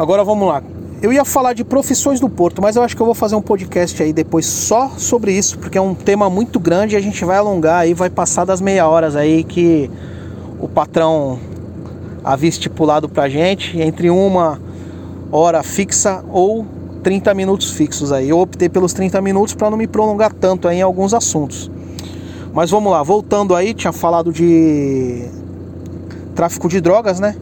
Agora 0.00 0.24
vamos 0.24 0.48
lá. 0.48 0.62
Eu 1.02 1.12
ia 1.12 1.26
falar 1.26 1.52
de 1.52 1.62
profissões 1.62 2.18
do 2.18 2.26
porto, 2.26 2.62
mas 2.62 2.74
eu 2.74 2.82
acho 2.82 2.96
que 2.96 3.02
eu 3.02 3.04
vou 3.04 3.14
fazer 3.14 3.36
um 3.36 3.42
podcast 3.42 4.02
aí 4.02 4.14
depois 4.14 4.46
só 4.46 4.92
sobre 4.96 5.30
isso, 5.30 5.58
porque 5.58 5.76
é 5.76 5.80
um 5.80 5.94
tema 5.94 6.30
muito 6.30 6.58
grande 6.58 6.94
e 6.94 6.96
a 6.96 7.02
gente 7.02 7.22
vai 7.22 7.36
alongar 7.36 7.80
aí, 7.80 7.92
vai 7.92 8.08
passar 8.08 8.46
das 8.46 8.62
meia 8.62 8.88
horas 8.88 9.14
aí 9.14 9.44
que 9.44 9.90
o 10.58 10.66
patrão 10.66 11.38
havia 12.24 12.48
estipulado 12.48 13.10
para 13.10 13.28
gente 13.28 13.78
entre 13.78 14.08
uma 14.08 14.58
hora 15.30 15.62
fixa 15.62 16.24
ou 16.32 16.64
30 17.02 17.34
minutos 17.34 17.72
fixos 17.72 18.10
aí. 18.10 18.30
Eu 18.30 18.38
optei 18.38 18.70
pelos 18.70 18.94
30 18.94 19.20
minutos 19.20 19.52
para 19.52 19.68
não 19.68 19.76
me 19.76 19.86
prolongar 19.86 20.32
tanto 20.32 20.66
aí 20.66 20.78
em 20.78 20.82
alguns 20.82 21.12
assuntos. 21.12 21.70
Mas 22.54 22.70
vamos 22.70 22.90
lá, 22.90 23.02
voltando 23.02 23.54
aí, 23.54 23.74
tinha 23.74 23.92
falado 23.92 24.32
de 24.32 25.28
tráfico 26.34 26.70
de 26.70 26.80
drogas, 26.80 27.20
né? 27.20 27.36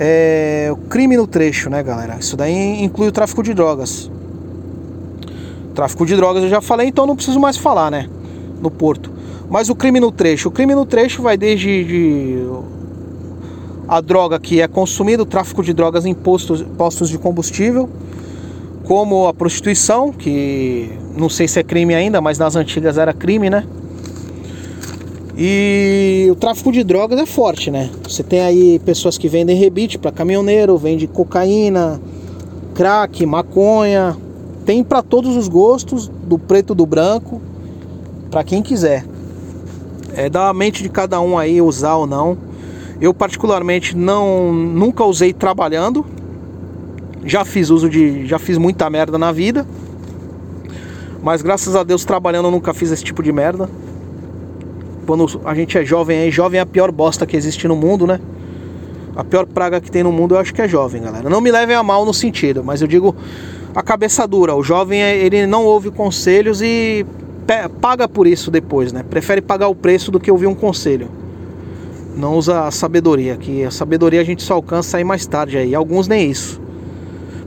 É, 0.00 0.68
o 0.70 0.76
crime 0.76 1.16
no 1.16 1.26
trecho, 1.26 1.68
né, 1.68 1.82
galera? 1.82 2.16
Isso 2.20 2.36
daí 2.36 2.84
inclui 2.84 3.08
o 3.08 3.12
tráfico 3.12 3.42
de 3.42 3.52
drogas. 3.52 4.08
Tráfico 5.74 6.06
de 6.06 6.14
drogas 6.14 6.44
eu 6.44 6.48
já 6.48 6.60
falei, 6.60 6.86
então 6.86 7.04
não 7.04 7.16
preciso 7.16 7.40
mais 7.40 7.56
falar, 7.56 7.90
né? 7.90 8.08
No 8.62 8.70
porto. 8.70 9.10
Mas 9.50 9.68
o 9.68 9.74
crime 9.74 9.98
no 9.98 10.12
trecho, 10.12 10.50
o 10.50 10.52
crime 10.52 10.72
no 10.72 10.86
trecho 10.86 11.20
vai 11.20 11.36
desde 11.36 11.84
de 11.84 12.46
a 13.88 14.00
droga 14.00 14.38
que 14.38 14.60
é 14.60 14.68
consumida, 14.68 15.22
o 15.22 15.26
tráfico 15.26 15.64
de 15.64 15.72
drogas 15.72 16.04
em 16.06 16.14
postos, 16.14 16.62
postos 16.76 17.08
de 17.08 17.18
combustível, 17.18 17.88
como 18.84 19.26
a 19.26 19.34
prostituição, 19.34 20.12
que 20.12 20.92
não 21.16 21.28
sei 21.28 21.48
se 21.48 21.58
é 21.58 21.64
crime 21.64 21.94
ainda, 21.94 22.20
mas 22.20 22.38
nas 22.38 22.54
antigas 22.54 22.98
era 22.98 23.12
crime, 23.12 23.50
né? 23.50 23.64
E 25.40 26.26
o 26.32 26.34
tráfico 26.34 26.72
de 26.72 26.82
drogas 26.82 27.16
é 27.16 27.24
forte, 27.24 27.70
né? 27.70 27.90
Você 28.02 28.24
tem 28.24 28.40
aí 28.40 28.80
pessoas 28.80 29.16
que 29.16 29.28
vendem 29.28 29.56
rebite 29.56 29.96
para 29.96 30.10
caminhoneiro, 30.10 30.76
vende 30.76 31.06
cocaína, 31.06 32.00
crack, 32.74 33.24
maconha, 33.24 34.16
tem 34.66 34.82
para 34.82 35.00
todos 35.00 35.36
os 35.36 35.46
gostos, 35.46 36.08
do 36.08 36.40
preto 36.40 36.74
do 36.74 36.84
branco, 36.84 37.40
para 38.32 38.42
quem 38.42 38.60
quiser. 38.60 39.04
É 40.12 40.28
da 40.28 40.52
mente 40.52 40.82
de 40.82 40.88
cada 40.88 41.20
um 41.20 41.38
aí 41.38 41.62
usar 41.62 41.94
ou 41.94 42.06
não. 42.06 42.36
Eu 43.00 43.14
particularmente 43.14 43.96
não 43.96 44.52
nunca 44.52 45.04
usei 45.04 45.32
trabalhando. 45.32 46.04
Já 47.24 47.44
fiz 47.44 47.70
uso 47.70 47.88
de, 47.88 48.26
já 48.26 48.40
fiz 48.40 48.58
muita 48.58 48.90
merda 48.90 49.16
na 49.16 49.30
vida. 49.30 49.64
Mas 51.22 51.42
graças 51.42 51.76
a 51.76 51.84
Deus 51.84 52.04
trabalhando 52.04 52.46
eu 52.46 52.50
nunca 52.50 52.74
fiz 52.74 52.90
esse 52.90 53.04
tipo 53.04 53.22
de 53.22 53.30
merda. 53.30 53.70
Quando 55.08 55.40
a 55.42 55.54
gente 55.54 55.78
é 55.78 55.82
jovem 55.86 56.18
aí, 56.18 56.30
jovem 56.30 56.58
é 56.58 56.62
a 56.62 56.66
pior 56.66 56.92
bosta 56.92 57.24
que 57.24 57.34
existe 57.34 57.66
no 57.66 57.74
mundo, 57.74 58.06
né? 58.06 58.20
A 59.16 59.24
pior 59.24 59.46
praga 59.46 59.80
que 59.80 59.90
tem 59.90 60.02
no 60.02 60.12
mundo 60.12 60.34
eu 60.34 60.38
acho 60.38 60.52
que 60.52 60.60
é 60.60 60.68
jovem, 60.68 61.00
galera. 61.00 61.30
Não 61.30 61.40
me 61.40 61.50
levem 61.50 61.74
a 61.74 61.82
mal 61.82 62.04
no 62.04 62.12
sentido, 62.12 62.62
mas 62.62 62.82
eu 62.82 62.86
digo 62.86 63.16
a 63.74 63.82
cabeça 63.82 64.28
dura. 64.28 64.54
O 64.54 64.62
jovem 64.62 65.00
ele 65.00 65.46
não 65.46 65.64
ouve 65.64 65.90
conselhos 65.90 66.60
e 66.60 67.06
paga 67.80 68.06
por 68.06 68.26
isso 68.26 68.50
depois, 68.50 68.92
né? 68.92 69.02
Prefere 69.02 69.40
pagar 69.40 69.68
o 69.68 69.74
preço 69.74 70.10
do 70.10 70.20
que 70.20 70.30
ouvir 70.30 70.46
um 70.46 70.54
conselho 70.54 71.08
não 72.14 72.36
usa 72.36 72.64
a 72.64 72.70
sabedoria, 72.70 73.36
que 73.36 73.64
a 73.64 73.70
sabedoria 73.70 74.20
a 74.20 74.24
gente 74.24 74.42
só 74.42 74.54
alcança 74.54 74.96
aí 74.96 75.04
mais 75.04 75.24
tarde 75.24 75.56
aí, 75.56 75.74
alguns 75.74 76.08
nem 76.08 76.28
isso. 76.28 76.60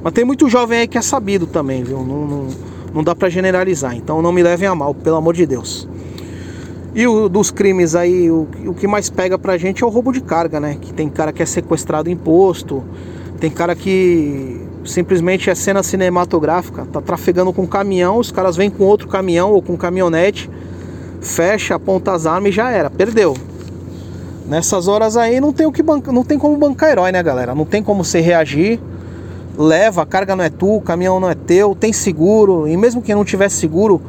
Mas 0.02 0.14
tem 0.14 0.24
muito 0.24 0.50
jovem 0.50 0.80
aí 0.80 0.88
que 0.88 0.98
é 0.98 1.02
sabido 1.02 1.46
também, 1.46 1.84
viu? 1.84 1.98
Não, 1.98 2.26
não, 2.26 2.48
não 2.94 3.04
dá 3.04 3.14
para 3.14 3.28
generalizar, 3.28 3.96
então 3.96 4.22
não 4.22 4.32
me 4.32 4.42
levem 4.42 4.70
a 4.70 4.74
mal, 4.74 4.96
pelo 4.96 5.18
amor 5.18 5.36
de 5.36 5.46
Deus. 5.46 5.90
E 6.94 7.08
o 7.08 7.30
dos 7.30 7.52
crimes 7.52 7.96
aí, 7.96 8.30
o, 8.30 8.48
o 8.66 8.74
que 8.74 8.86
mais 8.86 9.10
pega 9.10 9.38
pra 9.38 9.58
gente 9.58 9.84
é 9.84 9.86
o 9.86 9.90
roubo 9.90 10.12
de 10.12 10.22
carga, 10.22 10.60
né? 10.60 10.78
Que 10.80 10.94
tem 10.94 11.08
cara 11.08 11.32
que 11.32 11.42
é 11.42 11.46
sequestrado 11.46 12.10
imposto, 12.10 12.84
tem 13.40 13.50
cara 13.50 13.74
que 13.76 14.60
simplesmente 14.84 15.50
é 15.50 15.56
cena 15.56 15.84
cinematográfica, 15.84 16.86
tá 16.92 17.00
trafegando 17.00 17.54
com 17.54 17.66
caminhão, 17.66 18.18
os 18.18 18.32
caras 18.32 18.58
vêm 18.58 18.70
com 18.70 18.84
outro 18.84 19.08
caminhão 19.08 19.52
ou 19.54 19.62
com 19.62 19.78
caminhonete, 19.78 20.50
fecha, 21.22 21.76
aponta 21.76 22.12
as 22.12 22.26
armas 22.26 22.50
e 22.50 22.52
já 22.52 22.72
era, 22.72 22.90
perdeu. 22.90 23.36
Nessas 24.48 24.88
horas 24.88 25.16
aí 25.16 25.40
não 25.40 25.54
tem 25.54 25.66
o 25.66 25.72
que 25.72 25.82
banca, 25.82 26.12
não 26.12 26.26
tem 26.26 26.38
como 26.38 26.58
bancar 26.58 26.92
herói, 26.92 27.12
né, 27.12 27.24
galera? 27.24 27.56
Não 27.56 27.64
tem 27.64 27.82
como 27.82 28.04
você 28.04 28.20
reagir. 28.20 28.80
Leva, 29.58 30.02
a 30.02 30.06
carga 30.06 30.36
não 30.36 30.44
é 30.44 30.50
tu, 30.50 30.78
o 30.78 30.82
caminhão 30.82 31.20
não 31.20 31.30
é 31.30 31.36
teu, 31.36 31.76
tem 31.76 31.94
seguro, 31.94 32.68
e 32.68 32.76
mesmo 32.76 33.02
que 33.02 33.14
não 33.14 33.24
tivesse 33.24 33.58
seguro, 33.58 34.02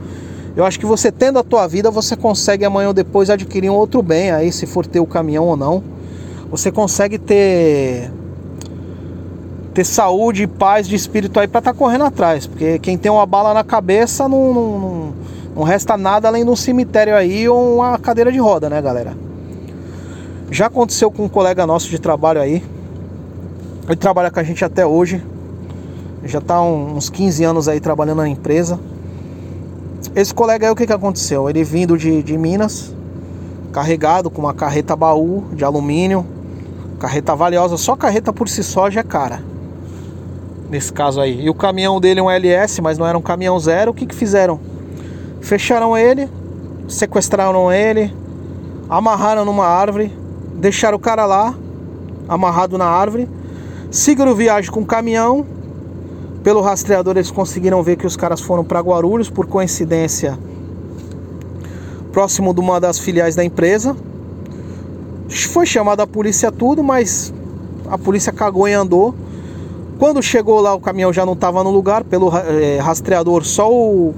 eu 0.54 0.64
acho 0.64 0.78
que 0.78 0.84
você 0.84 1.10
tendo 1.10 1.38
a 1.38 1.42
tua 1.42 1.66
vida, 1.66 1.90
você 1.90 2.14
consegue 2.14 2.64
amanhã 2.64 2.88
ou 2.88 2.94
depois 2.94 3.30
adquirir 3.30 3.70
um 3.70 3.74
outro 3.74 4.02
bem 4.02 4.30
aí, 4.30 4.52
se 4.52 4.66
for 4.66 4.86
ter 4.86 5.00
o 5.00 5.06
caminhão 5.06 5.46
ou 5.46 5.56
não. 5.56 5.82
Você 6.50 6.70
consegue 6.70 7.18
ter 7.18 8.10
ter 9.72 9.84
saúde 9.84 10.42
e 10.42 10.46
paz 10.46 10.86
de 10.86 10.94
espírito 10.94 11.40
aí 11.40 11.48
para 11.48 11.60
estar 11.60 11.72
tá 11.72 11.78
correndo 11.78 12.04
atrás, 12.04 12.46
porque 12.46 12.78
quem 12.78 12.98
tem 12.98 13.10
uma 13.10 13.24
bala 13.24 13.54
na 13.54 13.64
cabeça 13.64 14.28
não, 14.28 14.52
não, 14.52 14.78
não, 14.78 15.14
não 15.56 15.62
resta 15.62 15.96
nada 15.96 16.28
além 16.28 16.44
de 16.44 16.50
um 16.50 16.56
cemitério 16.56 17.16
aí 17.16 17.48
ou 17.48 17.76
uma 17.76 17.98
cadeira 17.98 18.30
de 18.30 18.38
roda, 18.38 18.68
né, 18.68 18.82
galera? 18.82 19.16
Já 20.50 20.66
aconteceu 20.66 21.10
com 21.10 21.24
um 21.24 21.28
colega 21.28 21.66
nosso 21.66 21.88
de 21.88 21.98
trabalho 21.98 22.38
aí. 22.38 22.62
Ele 23.86 23.96
trabalha 23.96 24.30
com 24.30 24.38
a 24.38 24.42
gente 24.42 24.62
até 24.62 24.84
hoje. 24.84 25.24
Já 26.24 26.42
tá 26.42 26.60
uns 26.60 27.08
15 27.08 27.42
anos 27.42 27.68
aí 27.68 27.80
trabalhando 27.80 28.18
na 28.18 28.28
empresa. 28.28 28.78
Esse 30.14 30.34
colega 30.34 30.66
aí, 30.66 30.72
o 30.72 30.76
que, 30.76 30.86
que 30.86 30.92
aconteceu? 30.92 31.48
Ele 31.48 31.64
vindo 31.64 31.96
de, 31.96 32.22
de 32.22 32.36
Minas, 32.36 32.94
carregado 33.72 34.30
com 34.30 34.42
uma 34.42 34.52
carreta 34.52 34.94
baú 34.94 35.44
de 35.52 35.64
alumínio, 35.64 36.26
carreta 36.98 37.34
valiosa, 37.34 37.76
só 37.76 37.96
carreta 37.96 38.32
por 38.32 38.48
si 38.48 38.62
só 38.62 38.90
já 38.90 39.00
é 39.00 39.02
cara. 39.02 39.42
Nesse 40.70 40.92
caso 40.92 41.20
aí. 41.20 41.44
E 41.44 41.50
o 41.50 41.54
caminhão 41.54 42.00
dele 42.00 42.20
é 42.20 42.22
um 42.22 42.30
LS, 42.30 42.80
mas 42.80 42.96
não 42.96 43.06
era 43.06 43.18
um 43.18 43.22
caminhão 43.22 43.58
zero. 43.58 43.90
O 43.90 43.94
que, 43.94 44.06
que 44.06 44.14
fizeram? 44.14 44.60
Fecharam 45.40 45.96
ele, 45.96 46.28
sequestraram 46.88 47.72
ele, 47.72 48.14
amarraram 48.88 49.44
numa 49.44 49.66
árvore, 49.66 50.12
deixaram 50.54 50.96
o 50.96 51.00
cara 51.00 51.26
lá, 51.26 51.54
amarrado 52.28 52.78
na 52.78 52.86
árvore, 52.86 53.28
seguiram 53.90 54.34
viagem 54.34 54.70
com 54.70 54.80
o 54.80 54.86
caminhão. 54.86 55.44
Pelo 56.42 56.60
rastreador 56.60 57.16
eles 57.16 57.30
conseguiram 57.30 57.82
ver 57.82 57.96
que 57.96 58.06
os 58.06 58.16
caras 58.16 58.40
foram 58.40 58.64
para 58.64 58.80
Guarulhos, 58.80 59.30
por 59.30 59.46
coincidência, 59.46 60.38
próximo 62.10 62.52
de 62.52 62.60
uma 62.60 62.80
das 62.80 62.98
filiais 62.98 63.36
da 63.36 63.44
empresa. 63.44 63.96
Foi 65.28 65.64
chamada 65.64 66.02
a 66.02 66.06
polícia 66.06 66.50
tudo, 66.50 66.82
mas 66.82 67.32
a 67.88 67.96
polícia 67.96 68.32
cagou 68.32 68.66
e 68.68 68.72
andou. 68.72 69.14
Quando 69.98 70.20
chegou 70.20 70.60
lá, 70.60 70.74
o 70.74 70.80
caminhão 70.80 71.12
já 71.12 71.24
não 71.24 71.34
estava 71.34 71.62
no 71.62 71.70
lugar, 71.70 72.02
pelo 72.02 72.32
é, 72.36 72.78
rastreador, 72.78 73.44
só 73.44 73.72
o, 73.72 74.12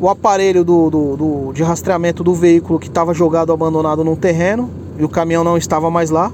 o 0.00 0.08
aparelho 0.08 0.62
do, 0.64 0.88
do, 0.88 1.16
do, 1.16 1.52
de 1.52 1.64
rastreamento 1.64 2.22
do 2.22 2.34
veículo 2.34 2.78
que 2.78 2.86
estava 2.86 3.12
jogado 3.12 3.52
abandonado 3.52 4.04
no 4.04 4.16
terreno 4.16 4.70
e 4.96 5.04
o 5.04 5.08
caminhão 5.08 5.42
não 5.42 5.56
estava 5.56 5.90
mais 5.90 6.10
lá. 6.10 6.30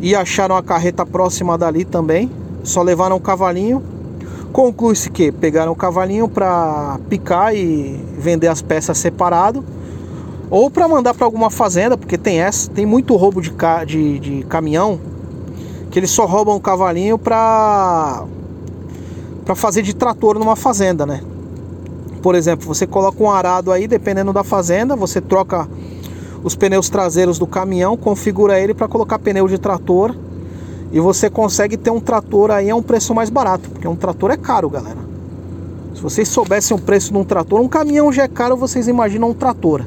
E 0.00 0.16
acharam 0.16 0.56
a 0.56 0.62
carreta 0.62 1.06
próxima 1.06 1.56
dali 1.56 1.84
também. 1.84 2.28
Só 2.64 2.82
levaram 2.82 3.16
o 3.16 3.20
cavalinho. 3.20 3.82
Conclui-se 4.52 5.10
que 5.10 5.30
pegaram 5.30 5.72
o 5.72 5.76
cavalinho 5.76 6.28
para 6.28 6.98
picar 7.08 7.54
e 7.54 8.00
vender 8.18 8.48
as 8.48 8.60
peças 8.60 8.98
separado. 8.98 9.64
Ou 10.50 10.70
para 10.70 10.88
mandar 10.88 11.14
para 11.14 11.24
alguma 11.24 11.50
fazenda, 11.50 11.96
porque 11.96 12.18
tem 12.18 12.40
essa, 12.40 12.68
tem 12.70 12.84
muito 12.84 13.14
roubo 13.14 13.40
de, 13.40 13.52
ca, 13.52 13.84
de, 13.84 14.18
de 14.18 14.42
caminhão 14.44 14.98
que 15.90 15.98
eles 15.98 16.10
só 16.10 16.24
roubam 16.24 16.56
o 16.56 16.60
cavalinho 16.60 17.18
para 17.18 18.24
para 19.44 19.54
fazer 19.56 19.82
de 19.82 19.94
trator 19.94 20.38
numa 20.38 20.54
fazenda, 20.54 21.04
né? 21.04 21.20
Por 22.22 22.36
exemplo, 22.36 22.66
você 22.66 22.86
coloca 22.86 23.20
um 23.20 23.28
arado 23.28 23.72
aí, 23.72 23.88
dependendo 23.88 24.32
da 24.32 24.44
fazenda, 24.44 24.94
você 24.94 25.20
troca 25.20 25.68
os 26.44 26.54
pneus 26.54 26.88
traseiros 26.88 27.36
do 27.36 27.46
caminhão, 27.46 27.96
configura 27.96 28.60
ele 28.60 28.74
para 28.74 28.86
colocar 28.86 29.18
pneu 29.18 29.48
de 29.48 29.58
trator 29.58 30.14
e 30.92 30.98
você 30.98 31.30
consegue 31.30 31.76
ter 31.76 31.90
um 31.90 32.00
trator 32.00 32.50
aí 32.50 32.70
a 32.70 32.76
um 32.76 32.82
preço 32.82 33.14
mais 33.14 33.30
barato, 33.30 33.70
porque 33.70 33.86
um 33.86 33.96
trator 33.96 34.30
é 34.30 34.36
caro, 34.36 34.68
galera. 34.68 34.98
Se 35.94 36.02
vocês 36.02 36.28
soubessem 36.28 36.76
o 36.76 36.80
preço 36.80 37.12
de 37.12 37.18
um 37.18 37.24
trator, 37.24 37.60
um 37.60 37.68
caminhão 37.68 38.12
já 38.12 38.24
é 38.24 38.28
caro, 38.28 38.56
vocês 38.56 38.88
imaginam 38.88 39.30
um 39.30 39.34
trator. 39.34 39.84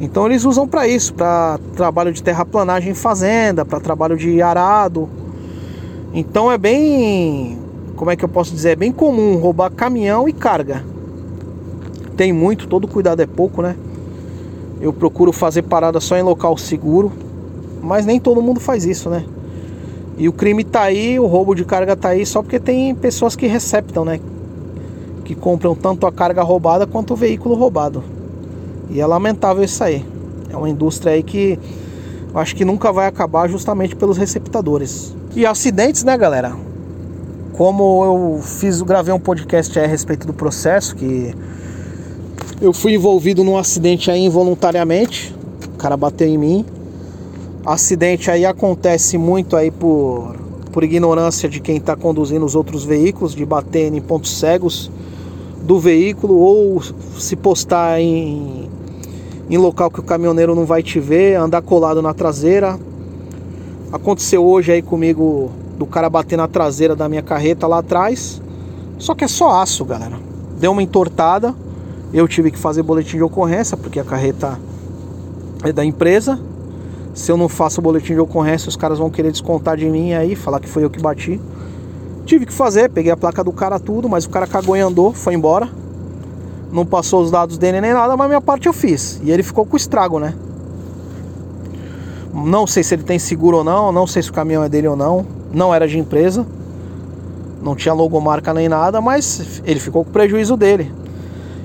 Então 0.00 0.26
eles 0.26 0.44
usam 0.44 0.68
para 0.68 0.86
isso, 0.86 1.12
para 1.14 1.58
trabalho 1.74 2.12
de 2.12 2.22
terraplanagem 2.22 2.92
em 2.92 2.94
fazenda, 2.94 3.64
para 3.64 3.80
trabalho 3.80 4.16
de 4.16 4.40
arado. 4.40 5.08
Então 6.12 6.52
é 6.52 6.58
bem, 6.58 7.58
como 7.96 8.10
é 8.10 8.16
que 8.16 8.24
eu 8.24 8.28
posso 8.28 8.52
dizer, 8.52 8.70
é 8.70 8.76
bem 8.76 8.92
comum 8.92 9.36
roubar 9.36 9.70
caminhão 9.70 10.28
e 10.28 10.32
carga. 10.32 10.84
Tem 12.16 12.32
muito, 12.32 12.66
todo 12.66 12.88
cuidado 12.88 13.20
é 13.20 13.26
pouco, 13.26 13.60
né? 13.60 13.76
Eu 14.80 14.92
procuro 14.92 15.32
fazer 15.32 15.62
parada 15.62 16.00
só 16.00 16.16
em 16.16 16.22
local 16.22 16.56
seguro, 16.56 17.10
mas 17.82 18.06
nem 18.06 18.20
todo 18.20 18.40
mundo 18.40 18.60
faz 18.60 18.84
isso, 18.84 19.10
né? 19.10 19.24
E 20.18 20.28
o 20.28 20.32
crime 20.32 20.64
tá 20.64 20.82
aí, 20.82 21.20
o 21.20 21.26
roubo 21.26 21.54
de 21.54 21.64
carga 21.64 21.94
tá 21.94 22.10
aí 22.10 22.24
só 22.24 22.42
porque 22.42 22.58
tem 22.58 22.94
pessoas 22.94 23.36
que 23.36 23.46
receptam, 23.46 24.04
né? 24.04 24.18
Que 25.24 25.34
compram 25.34 25.74
tanto 25.74 26.06
a 26.06 26.12
carga 26.12 26.42
roubada 26.42 26.86
quanto 26.86 27.12
o 27.12 27.16
veículo 27.16 27.54
roubado. 27.54 28.02
E 28.90 29.00
é 29.00 29.06
lamentável 29.06 29.62
isso 29.62 29.82
aí. 29.84 30.04
É 30.50 30.56
uma 30.56 30.70
indústria 30.70 31.12
aí 31.12 31.22
que 31.22 31.58
eu 32.32 32.40
acho 32.40 32.56
que 32.56 32.64
nunca 32.64 32.92
vai 32.92 33.06
acabar 33.06 33.48
justamente 33.48 33.94
pelos 33.94 34.16
receptadores. 34.16 35.14
E 35.34 35.44
acidentes, 35.44 36.02
né, 36.02 36.16
galera? 36.16 36.56
Como 37.52 38.04
eu 38.04 38.40
fiz, 38.42 38.80
gravei 38.80 39.12
um 39.12 39.18
podcast 39.18 39.78
a 39.78 39.86
respeito 39.86 40.26
do 40.26 40.32
processo 40.32 40.94
que 40.94 41.34
eu 42.60 42.72
fui 42.72 42.94
envolvido 42.94 43.44
num 43.44 43.58
acidente 43.58 44.10
aí 44.10 44.24
involuntariamente. 44.24 45.34
O 45.74 45.76
cara 45.76 45.96
bateu 45.96 46.26
em 46.26 46.38
mim. 46.38 46.64
Acidente 47.66 48.30
aí 48.30 48.46
acontece 48.46 49.18
muito 49.18 49.56
aí 49.56 49.70
por, 49.70 50.36
por 50.72 50.84
ignorância 50.84 51.48
de 51.48 51.60
quem 51.60 51.78
está 51.78 51.96
conduzindo 51.96 52.44
os 52.46 52.54
outros 52.54 52.84
veículos, 52.84 53.34
de 53.34 53.44
bater 53.44 53.92
em 53.92 54.00
pontos 54.00 54.38
cegos 54.38 54.90
do 55.62 55.78
veículo 55.80 56.36
ou 56.36 56.80
se 57.18 57.34
postar 57.34 58.00
em, 58.00 58.70
em 59.50 59.58
local 59.58 59.90
que 59.90 59.98
o 59.98 60.02
caminhoneiro 60.02 60.54
não 60.54 60.64
vai 60.64 60.82
te 60.82 61.00
ver, 61.00 61.34
andar 61.34 61.60
colado 61.60 62.00
na 62.00 62.14
traseira. 62.14 62.78
Aconteceu 63.92 64.46
hoje 64.46 64.70
aí 64.70 64.82
comigo 64.82 65.50
do 65.76 65.86
cara 65.86 66.08
bater 66.08 66.36
na 66.36 66.46
traseira 66.46 66.94
da 66.94 67.08
minha 67.08 67.22
carreta 67.22 67.66
lá 67.66 67.78
atrás. 67.78 68.40
Só 68.96 69.14
que 69.14 69.24
é 69.24 69.28
só 69.28 69.60
aço, 69.60 69.84
galera. 69.84 70.16
Deu 70.58 70.70
uma 70.70 70.82
entortada 70.82 71.54
eu 72.12 72.26
tive 72.26 72.50
que 72.50 72.58
fazer 72.58 72.82
boletim 72.82 73.16
de 73.16 73.22
ocorrência 73.22 73.76
porque 73.76 73.98
a 73.98 74.04
carreta 74.04 74.58
é 75.64 75.72
da 75.72 75.84
empresa. 75.84 76.38
Se 77.16 77.32
eu 77.32 77.36
não 77.38 77.48
faço 77.48 77.80
boletim 77.80 78.12
de 78.12 78.20
ocorrência, 78.20 78.68
os 78.68 78.76
caras 78.76 78.98
vão 78.98 79.08
querer 79.08 79.32
descontar 79.32 79.74
de 79.74 79.88
mim 79.88 80.12
aí, 80.12 80.36
falar 80.36 80.60
que 80.60 80.68
foi 80.68 80.84
eu 80.84 80.90
que 80.90 81.00
bati. 81.00 81.40
Tive 82.26 82.44
que 82.44 82.52
fazer, 82.52 82.90
peguei 82.90 83.10
a 83.10 83.16
placa 83.16 83.42
do 83.42 83.50
cara 83.52 83.80
tudo, 83.80 84.06
mas 84.06 84.26
o 84.26 84.28
cara 84.28 84.46
cagou 84.46 84.76
e 84.76 84.80
andou, 84.80 85.14
foi 85.14 85.32
embora. 85.32 85.66
Não 86.70 86.84
passou 86.84 87.22
os 87.22 87.30
dados 87.30 87.56
dele 87.56 87.80
nem 87.80 87.94
nada, 87.94 88.14
mas 88.18 88.28
minha 88.28 88.40
parte 88.40 88.66
eu 88.66 88.72
fiz. 88.74 89.18
E 89.24 89.30
ele 89.30 89.42
ficou 89.42 89.64
com 89.64 89.78
estrago, 89.78 90.18
né? 90.18 90.34
Não 92.34 92.66
sei 92.66 92.82
se 92.82 92.94
ele 92.94 93.02
tem 93.02 93.18
seguro 93.18 93.56
ou 93.56 93.64
não, 93.64 93.90
não 93.90 94.06
sei 94.06 94.22
se 94.22 94.28
o 94.28 94.32
caminhão 94.34 94.62
é 94.62 94.68
dele 94.68 94.86
ou 94.86 94.94
não. 94.94 95.24
Não 95.54 95.74
era 95.74 95.88
de 95.88 95.98
empresa. 95.98 96.44
Não 97.62 97.74
tinha 97.74 97.94
logomarca 97.94 98.52
nem 98.52 98.68
nada, 98.68 99.00
mas 99.00 99.62
ele 99.64 99.80
ficou 99.80 100.04
com 100.04 100.10
o 100.10 100.12
prejuízo 100.12 100.54
dele. 100.54 100.92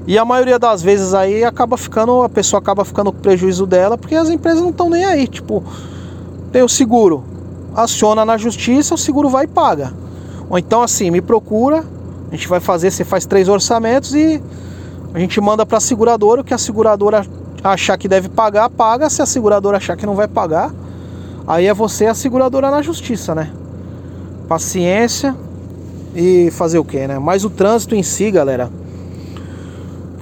E 0.07 0.17
a 0.17 0.25
maioria 0.25 0.57
das 0.57 0.81
vezes 0.81 1.13
aí 1.13 1.43
acaba 1.43 1.77
ficando, 1.77 2.23
a 2.23 2.29
pessoa 2.29 2.59
acaba 2.59 2.83
ficando 2.83 3.11
com 3.11 3.19
prejuízo 3.19 3.67
dela, 3.67 3.97
porque 3.97 4.15
as 4.15 4.29
empresas 4.29 4.61
não 4.61 4.71
estão 4.71 4.89
nem 4.89 5.05
aí. 5.05 5.27
Tipo, 5.27 5.63
tem 6.51 6.63
o 6.63 6.69
seguro, 6.69 7.23
aciona 7.75 8.25
na 8.25 8.37
justiça, 8.37 8.95
o 8.95 8.97
seguro 8.97 9.29
vai 9.29 9.45
e 9.45 9.47
paga. 9.47 9.93
Ou 10.49 10.57
então 10.57 10.81
assim, 10.81 11.11
me 11.11 11.21
procura, 11.21 11.85
a 12.31 12.35
gente 12.35 12.47
vai 12.47 12.59
fazer, 12.59 12.91
você 12.91 13.05
faz 13.05 13.25
três 13.25 13.47
orçamentos 13.47 14.15
e 14.15 14.41
a 15.13 15.19
gente 15.19 15.39
manda 15.39 15.65
para 15.65 15.77
a 15.77 15.81
seguradora, 15.81 16.41
o 16.41 16.43
que 16.43 16.53
a 16.53 16.57
seguradora 16.57 17.25
achar 17.63 17.97
que 17.97 18.07
deve 18.07 18.27
pagar, 18.27 18.69
paga. 18.69 19.09
Se 19.09 19.21
a 19.21 19.25
seguradora 19.25 19.77
achar 19.77 19.95
que 19.95 20.05
não 20.05 20.15
vai 20.15 20.27
pagar, 20.27 20.73
aí 21.47 21.67
é 21.67 21.73
você 21.73 22.07
a 22.07 22.13
seguradora 22.13 22.71
na 22.71 22.81
justiça, 22.81 23.35
né? 23.35 23.51
Paciência 24.47 25.35
e 26.15 26.49
fazer 26.51 26.79
o 26.79 26.83
que, 26.83 27.05
né? 27.07 27.19
Mas 27.19 27.45
o 27.45 27.49
trânsito 27.49 27.95
em 27.95 28.03
si, 28.03 28.31
galera, 28.31 28.69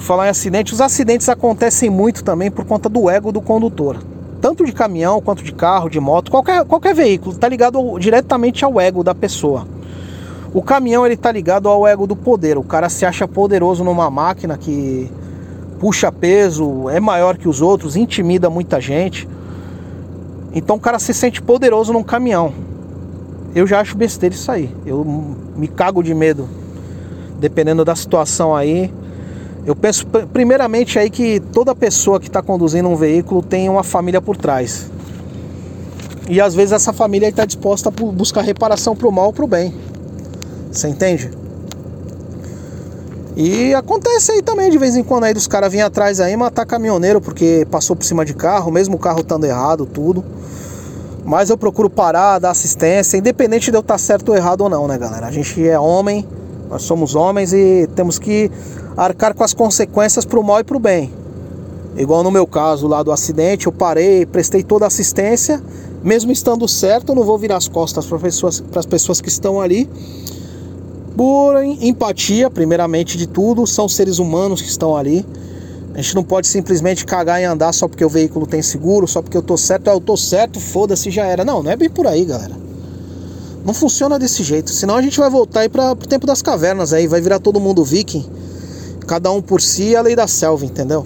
falar 0.04 0.28
em 0.28 0.30
acidente, 0.30 0.74
os 0.74 0.82
acidentes 0.82 1.30
acontecem 1.30 1.90
muito 1.90 2.24
também 2.24 2.50
por 2.50 2.66
conta 2.66 2.90
do 2.90 3.10
ego 3.10 3.32
do 3.32 3.42
condutor. 3.42 3.98
Tanto 4.42 4.66
de 4.66 4.72
caminhão 4.72 5.22
quanto 5.22 5.44
de 5.44 5.52
carro, 5.52 5.90
de 5.90 6.00
moto, 6.00 6.32
qualquer, 6.32 6.64
qualquer 6.66 6.96
veículo, 6.96 7.36
tá 7.36 7.48
ligado 7.48 8.00
diretamente 8.00 8.64
ao 8.64 8.80
ego 8.80 9.04
da 9.04 9.14
pessoa. 9.14 9.68
O 10.54 10.62
caminhão 10.62 11.06
ele 11.06 11.18
tá 11.18 11.32
ligado 11.32 11.70
ao 11.70 11.86
ego 11.86 12.08
do 12.08 12.16
poder. 12.16 12.58
O 12.58 12.64
cara 12.64 12.90
se 12.90 13.06
acha 13.06 13.28
poderoso 13.28 13.84
numa 13.84 14.10
máquina 14.10 14.58
que 14.58 15.12
puxa 15.80 16.12
peso, 16.12 16.90
é 16.90 17.00
maior 17.00 17.38
que 17.38 17.48
os 17.48 17.62
outros, 17.62 17.96
intimida 17.96 18.50
muita 18.50 18.82
gente. 18.82 19.28
Então 20.54 20.78
o 20.78 20.80
cara 20.80 20.98
se 20.98 21.14
sente 21.14 21.42
poderoso 21.42 21.94
num 21.94 22.04
caminhão. 22.04 22.52
Eu 23.54 23.68
já 23.68 23.80
acho 23.80 23.98
besteira 23.98 24.34
isso 24.34 24.52
aí. 24.52 24.74
Eu 24.86 25.06
me 25.56 25.68
cago 25.68 26.02
de 26.04 26.14
medo. 26.14 26.48
Dependendo 27.40 27.86
da 27.86 27.96
situação 27.96 28.56
aí, 28.56 28.92
eu 29.66 29.76
penso 29.76 30.06
primeiramente 30.34 30.98
aí 30.98 31.10
que 31.10 31.40
toda 31.40 31.76
pessoa 31.76 32.20
que 32.20 32.28
está 32.28 32.42
conduzindo 32.42 32.88
um 32.88 32.96
veículo 32.96 33.42
tem 33.42 33.70
uma 33.70 33.84
família 33.84 34.22
por 34.22 34.38
trás. 34.38 34.90
E 36.30 36.40
às 36.40 36.54
vezes 36.54 36.72
essa 36.72 36.94
família 36.94 37.28
está 37.28 37.46
disposta 37.46 37.90
a 37.90 37.92
buscar 37.92 38.42
reparação 38.42 38.96
para 38.96 39.08
o 39.08 39.12
mal 39.12 39.28
ou 39.28 39.34
para 39.34 39.44
o 39.44 39.48
bem. 39.48 39.74
Você 40.72 40.88
entende? 40.88 41.32
E 43.36 43.74
acontece 43.74 44.32
aí 44.32 44.42
também 44.42 44.70
de 44.70 44.78
vez 44.78 44.96
em 44.96 45.04
quando 45.04 45.24
aí 45.24 45.34
dos 45.34 45.48
caras 45.48 45.72
virem 45.72 45.86
atrás 45.86 46.20
aí 46.20 46.36
matar 46.36 46.66
caminhoneiro 46.66 47.22
porque 47.22 47.66
passou 47.72 47.96
por 47.96 48.06
cima 48.06 48.26
de 48.26 48.34
carro, 48.34 48.72
mesmo 48.72 48.96
o 48.96 49.00
carro 49.00 49.22
estando 49.22 49.46
errado, 49.46 49.86
tudo. 49.86 50.24
Mas 51.26 51.50
eu 51.50 51.58
procuro 51.58 51.90
parar, 51.90 52.40
dar 52.40 52.52
assistência, 52.52 53.18
independente 53.18 53.72
de 53.72 53.78
eu 53.78 53.82
estar 53.82 53.98
certo 53.98 54.30
ou 54.30 54.36
errado 54.36 54.62
ou 54.62 54.70
não, 54.70 54.88
né, 54.88 54.98
galera? 54.98 55.28
A 55.28 55.32
gente 55.32 55.68
é 55.68 55.80
homem, 55.80 56.28
nós 56.70 56.84
somos 56.84 57.16
homens 57.16 57.52
e 57.52 57.90
temos 57.96 58.20
que 58.20 58.52
arcar 58.96 59.34
com 59.34 59.44
as 59.44 59.54
consequências 59.54 60.26
para 60.26 60.40
o 60.40 60.44
mal 60.44 60.60
e 60.60 60.64
para 60.64 60.78
o 60.78 60.80
bem. 60.80 61.12
Igual 61.98 62.24
no 62.24 62.32
meu 62.32 62.46
caso 62.46 62.88
lá 62.88 63.02
do 63.02 63.12
acidente, 63.12 63.66
eu 63.66 63.72
parei, 63.72 64.26
prestei 64.26 64.64
toda 64.64 64.86
a 64.86 64.88
assistência, 64.88 65.62
mesmo 66.04 66.32
estando 66.32 66.68
certo, 66.68 67.10
eu 67.10 67.16
não 67.16 67.24
vou 67.24 67.38
virar 67.38 67.58
as 67.58 67.68
costas 67.68 68.06
para 68.06 68.20
pessoas, 68.20 68.64
as 68.74 68.86
pessoas 68.86 69.20
que 69.20 69.28
estão 69.28 69.60
ali 69.60 69.90
por 71.18 71.62
empatia, 71.82 72.50
primeiramente 72.50 73.18
de 73.18 73.28
tudo, 73.28 73.68
são 73.68 73.90
seres 73.90 74.20
humanos 74.20 74.62
que 74.62 74.70
estão 74.70 74.96
ali. 74.96 75.26
A 75.94 76.02
gente 76.02 76.16
não 76.16 76.24
pode 76.24 76.48
simplesmente 76.48 77.06
cagar 77.06 77.42
e 77.42 77.44
andar 77.44 77.74
só 77.74 77.88
porque 77.88 78.06
o 78.06 78.10
veículo 78.10 78.48
tem 78.48 78.62
seguro, 78.62 79.06
só 79.06 79.22
porque 79.22 79.36
eu 79.36 79.42
tô 79.42 79.58
certo, 79.58 79.90
ah, 79.90 79.94
eu 79.94 80.00
tô 80.00 80.16
certo, 80.16 80.60
foda-se, 80.60 81.12
já 81.12 81.26
era. 81.26 81.44
Não, 81.44 81.62
não 81.62 81.72
é 81.72 81.76
bem 81.76 81.90
por 81.90 82.08
aí, 82.08 82.24
galera. 82.24 82.69
Não 83.66 83.74
funciona 83.74 84.18
desse 84.18 84.44
jeito. 84.44 84.70
Senão 84.70 84.96
a 84.96 85.02
gente 85.02 85.20
vai 85.20 85.30
voltar 85.30 85.62
aí 85.62 85.70
para 85.70 85.96
pro 85.96 86.08
tempo 86.08 86.26
das 86.26 86.42
cavernas 86.42 86.94
aí, 86.94 87.08
vai 87.08 87.22
virar 87.22 87.40
todo 87.40 87.60
mundo 87.60 87.84
viking. 87.84 88.26
Cada 89.08 89.32
um 89.32 89.42
por 89.42 89.62
si, 89.62 89.96
a 89.96 90.02
lei 90.02 90.16
da 90.16 90.28
selva, 90.28 90.66
entendeu? 90.66 91.06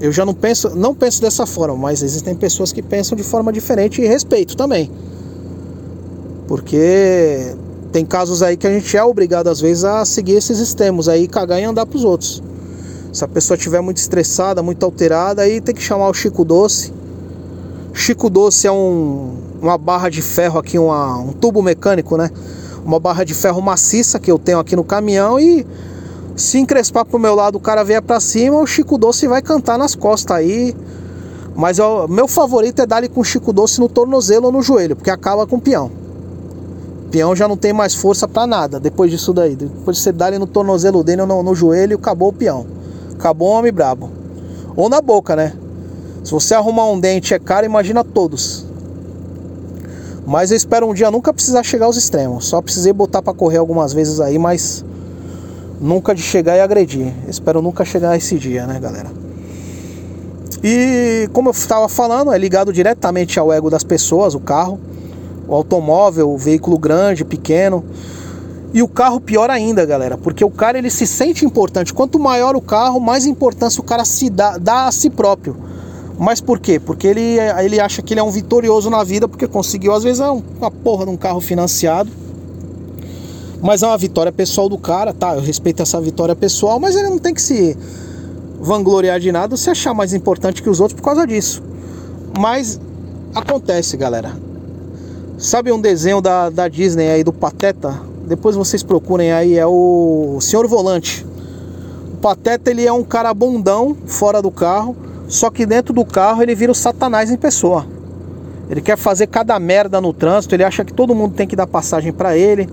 Eu 0.00 0.10
já 0.10 0.24
não 0.24 0.34
penso, 0.34 0.74
não 0.74 0.94
penso 0.94 1.20
dessa 1.20 1.46
forma, 1.46 1.76
mas 1.76 2.02
existem 2.02 2.34
pessoas 2.34 2.72
que 2.72 2.82
pensam 2.82 3.16
de 3.16 3.22
forma 3.22 3.52
diferente 3.52 4.02
e 4.02 4.06
respeito 4.06 4.56
também. 4.56 4.90
Porque 6.46 7.54
tem 7.92 8.04
casos 8.04 8.42
aí 8.42 8.56
que 8.56 8.66
a 8.66 8.70
gente 8.72 8.96
é 8.96 9.04
obrigado 9.04 9.48
às 9.48 9.60
vezes 9.60 9.84
a 9.84 10.04
seguir 10.04 10.32
esses 10.32 10.58
extremos 10.58 11.08
aí, 11.08 11.28
cagar 11.28 11.60
e 11.60 11.64
andar 11.64 11.86
pros 11.86 12.04
outros. 12.04 12.42
Se 13.12 13.24
a 13.24 13.28
pessoa 13.28 13.56
estiver 13.56 13.80
muito 13.80 13.98
estressada, 13.98 14.62
muito 14.62 14.84
alterada, 14.84 15.42
aí 15.42 15.60
tem 15.60 15.74
que 15.74 15.82
chamar 15.82 16.08
o 16.08 16.14
Chico 16.14 16.44
Doce. 16.44 16.92
Chico 17.92 18.28
Doce 18.28 18.66
é 18.66 18.72
um, 18.72 19.36
uma 19.64 19.78
barra 19.78 20.08
de 20.10 20.20
ferro 20.20 20.58
aqui, 20.58 20.78
uma, 20.78 21.18
um 21.18 21.32
tubo 21.32 21.62
mecânico, 21.62 22.16
né? 22.16 22.30
Uma 22.84 23.00
barra 23.00 23.24
de 23.24 23.32
ferro 23.34 23.62
maciça 23.62 24.18
que 24.18 24.30
eu 24.30 24.38
tenho 24.38 24.58
aqui 24.58 24.76
no 24.76 24.84
caminhão 24.84 25.40
e 25.40 25.66
se 26.36 26.58
encrespar 26.58 27.04
pro 27.04 27.18
meu 27.18 27.34
lado, 27.34 27.56
o 27.56 27.60
cara 27.60 27.82
vier 27.82 28.02
para 28.02 28.20
cima, 28.20 28.60
o 28.60 28.66
Chico 28.66 28.98
Doce 28.98 29.26
vai 29.26 29.40
cantar 29.40 29.78
nas 29.78 29.94
costas 29.94 30.36
aí. 30.36 30.76
Mas 31.56 31.78
o 31.78 32.06
meu 32.08 32.28
favorito 32.28 32.82
é 32.82 32.86
dar-lhe 32.86 33.08
com 33.08 33.20
o 33.20 33.24
Chico 33.24 33.52
Doce 33.52 33.80
no 33.80 33.88
tornozelo 33.88 34.46
ou 34.46 34.52
no 34.52 34.60
joelho, 34.60 34.96
porque 34.96 35.10
acaba 35.10 35.46
com 35.46 35.56
o 35.56 35.60
peão 35.60 36.04
peão 37.14 37.36
já 37.36 37.46
não 37.46 37.56
tem 37.56 37.72
mais 37.72 37.94
força 37.94 38.26
para 38.26 38.44
nada 38.44 38.80
depois 38.80 39.08
disso 39.08 39.32
daí. 39.32 39.54
Depois 39.54 39.96
de 39.96 40.02
você 40.02 40.10
dar 40.10 40.30
ele 40.30 40.38
no 40.40 40.48
tornozelo 40.48 41.04
dele 41.04 41.20
ou 41.20 41.28
no, 41.28 41.44
no 41.44 41.54
joelho, 41.54 41.96
acabou 41.96 42.30
o 42.30 42.32
peão. 42.32 42.66
Acabou 43.12 43.50
o 43.50 43.52
homem 43.52 43.72
brabo. 43.72 44.10
Ou 44.74 44.88
na 44.88 45.00
boca, 45.00 45.36
né? 45.36 45.52
Se 46.24 46.32
você 46.32 46.56
arrumar 46.56 46.90
um 46.90 46.98
dente 46.98 47.32
é 47.32 47.38
caro, 47.38 47.64
imagina 47.64 48.02
todos. 48.02 48.66
Mas 50.26 50.50
eu 50.50 50.56
espero 50.56 50.88
um 50.88 50.94
dia 50.94 51.10
nunca 51.10 51.32
precisar 51.32 51.62
chegar 51.62 51.86
aos 51.86 51.96
extremos. 51.96 52.46
Só 52.46 52.62
precisei 52.62 52.92
botar 52.92 53.22
para 53.22 53.34
correr 53.34 53.58
algumas 53.58 53.92
vezes 53.92 54.20
aí, 54.20 54.38
mas 54.38 54.84
nunca 55.80 56.14
de 56.14 56.22
chegar 56.22 56.56
e 56.56 56.60
agredir. 56.60 57.12
Espero 57.28 57.60
nunca 57.60 57.84
chegar 57.84 58.10
a 58.10 58.16
esse 58.16 58.38
dia, 58.38 58.66
né, 58.66 58.78
galera? 58.80 59.10
E 60.62 61.28
como 61.32 61.48
eu 61.48 61.52
estava 61.52 61.88
falando, 61.88 62.32
é 62.32 62.38
ligado 62.38 62.72
diretamente 62.72 63.38
ao 63.38 63.52
ego 63.52 63.68
das 63.68 63.84
pessoas, 63.84 64.34
o 64.34 64.40
carro 64.40 64.80
o 65.46 65.54
automóvel, 65.54 66.30
o 66.30 66.38
veículo 66.38 66.78
grande, 66.78 67.24
pequeno. 67.24 67.84
E 68.72 68.82
o 68.82 68.88
carro 68.88 69.20
pior 69.20 69.50
ainda, 69.50 69.86
galera, 69.86 70.18
porque 70.18 70.44
o 70.44 70.50
cara 70.50 70.76
ele 70.76 70.90
se 70.90 71.06
sente 71.06 71.44
importante. 71.44 71.94
Quanto 71.94 72.18
maior 72.18 72.56
o 72.56 72.60
carro, 72.60 72.98
mais 72.98 73.24
importância 73.24 73.80
o 73.80 73.84
cara 73.84 74.04
se 74.04 74.28
dá, 74.28 74.58
dá 74.58 74.86
a 74.88 74.92
si 74.92 75.08
próprio. 75.08 75.56
Mas 76.18 76.40
por 76.40 76.58
quê? 76.58 76.78
Porque 76.78 77.06
ele, 77.06 77.38
ele 77.62 77.80
acha 77.80 78.00
que 78.00 78.14
ele 78.14 78.20
é 78.20 78.22
um 78.22 78.30
vitorioso 78.30 78.88
na 78.88 79.02
vida 79.02 79.26
porque 79.26 79.46
conseguiu, 79.46 79.92
às 79.92 80.04
vezes, 80.04 80.20
é 80.20 80.30
uma 80.30 80.70
porra 80.70 81.04
de 81.04 81.10
um 81.10 81.16
carro 81.16 81.40
financiado. 81.40 82.10
Mas 83.60 83.82
é 83.82 83.86
uma 83.86 83.98
vitória 83.98 84.30
pessoal 84.30 84.68
do 84.68 84.78
cara, 84.78 85.12
tá? 85.12 85.34
Eu 85.34 85.40
respeito 85.40 85.82
essa 85.82 86.00
vitória 86.00 86.36
pessoal, 86.36 86.78
mas 86.78 86.94
ele 86.94 87.08
não 87.08 87.18
tem 87.18 87.32
que 87.32 87.42
se 87.42 87.76
vangloriar 88.60 89.18
de 89.18 89.32
nada 89.32 89.56
se 89.56 89.68
achar 89.68 89.92
mais 89.92 90.12
importante 90.14 90.62
que 90.62 90.70
os 90.70 90.80
outros 90.80 90.98
por 90.98 91.04
causa 91.04 91.26
disso. 91.26 91.62
Mas 92.38 92.80
acontece, 93.34 93.96
galera. 93.96 94.32
Sabe 95.36 95.72
um 95.72 95.80
desenho 95.80 96.20
da, 96.20 96.48
da 96.48 96.68
Disney 96.68 97.10
aí 97.10 97.24
do 97.24 97.32
Pateta? 97.32 98.00
Depois 98.26 98.56
vocês 98.56 98.82
procurem 98.82 99.32
aí, 99.32 99.58
é 99.58 99.66
o 99.66 100.38
Senhor 100.40 100.66
Volante. 100.66 101.26
O 102.14 102.16
Pateta 102.18 102.70
ele 102.70 102.86
é 102.86 102.92
um 102.92 103.02
cara 103.02 103.34
bundão 103.34 103.96
fora 104.06 104.40
do 104.40 104.50
carro, 104.50 104.96
só 105.28 105.50
que 105.50 105.64
dentro 105.64 105.94
do 105.94 106.04
carro 106.04 106.42
ele 106.42 106.54
vira 106.54 106.72
o 106.72 106.74
Satanás 106.74 107.30
em 107.30 107.36
pessoa. 107.36 107.86
Ele 108.68 108.80
quer 108.80 108.96
fazer 108.96 109.26
cada 109.26 109.58
merda 109.58 110.00
no 110.00 110.12
trânsito, 110.12 110.54
ele 110.54 110.64
acha 110.64 110.84
que 110.84 110.92
todo 110.92 111.14
mundo 111.14 111.34
tem 111.34 111.46
que 111.46 111.56
dar 111.56 111.66
passagem 111.66 112.12
para 112.12 112.36
ele, 112.36 112.68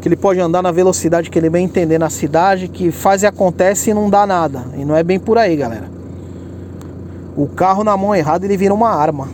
que 0.00 0.08
ele 0.08 0.16
pode 0.16 0.40
andar 0.40 0.62
na 0.62 0.70
velocidade 0.70 1.30
que 1.30 1.38
ele 1.38 1.50
bem 1.50 1.64
entender 1.64 1.98
na 1.98 2.08
cidade, 2.08 2.68
que 2.68 2.90
faz 2.90 3.22
e 3.22 3.26
acontece 3.26 3.90
e 3.90 3.94
não 3.94 4.08
dá 4.08 4.26
nada. 4.26 4.64
E 4.76 4.84
não 4.84 4.96
é 4.96 5.02
bem 5.02 5.18
por 5.18 5.36
aí, 5.36 5.56
galera. 5.56 5.90
O 7.36 7.46
carro 7.46 7.84
na 7.84 7.96
mão 7.96 8.14
errada 8.14 8.46
ele 8.46 8.56
vira 8.56 8.72
uma 8.72 8.88
arma. 8.88 9.28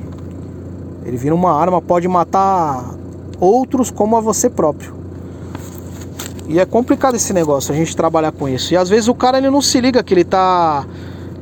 Ele 1.05 1.17
vira 1.17 1.35
uma 1.35 1.53
arma, 1.53 1.81
pode 1.81 2.09
matar 2.09 2.95
outros 3.39 3.91
como 3.91 4.17
a 4.17 4.21
você 4.21 4.49
próprio. 4.49 4.95
E 6.49 6.59
é 6.59 6.67
complicado 6.67 7.15
esse 7.15 7.33
negócio, 7.33 7.73
a 7.73 7.77
gente 7.77 7.97
trabalhar 7.97 8.33
com 8.33 8.49
isso. 8.49 8.75
E 8.75 8.77
às 8.77 8.89
vezes 8.89 9.09
o 9.09 9.15
cara 9.15 9.39
ele 9.39 9.51
não 9.51 9.63
se 9.63 9.81
liga 9.81 10.03
que 10.03 10.13
ele 10.13 10.25
tá 10.25 10.85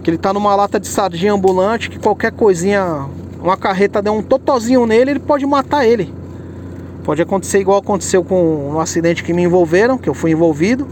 que 0.03 0.11
ele 0.11 0.19
tá 0.19 0.33
numa 0.33 0.55
lata 0.55 0.81
de 0.81 0.89
sardinha 0.89 1.33
ambulante, 1.33 1.91
que 1.91 1.99
qualquer 1.99 2.33
coisinha, 2.33 3.07
uma 3.43 3.57
carreta 3.57 4.01
der 4.01 4.11
um 4.11 4.23
totozinho 4.23 4.87
nele, 4.87 5.13
ele 5.13 5.21
pode 5.21 5.45
matar 5.47 5.87
ele. 5.87 6.13
Pode 7.05 7.23
acontecer 7.23 7.61
igual 7.61 7.79
aconteceu 7.79 8.23
com 8.23 8.73
um 8.73 8.81
acidente 8.81 9.25
que 9.25 9.33
me 9.33 9.43
envolveram, 9.43 9.99
que 9.99 10.09
eu 10.09 10.15
fui 10.15 10.31
envolvido. 10.31 10.87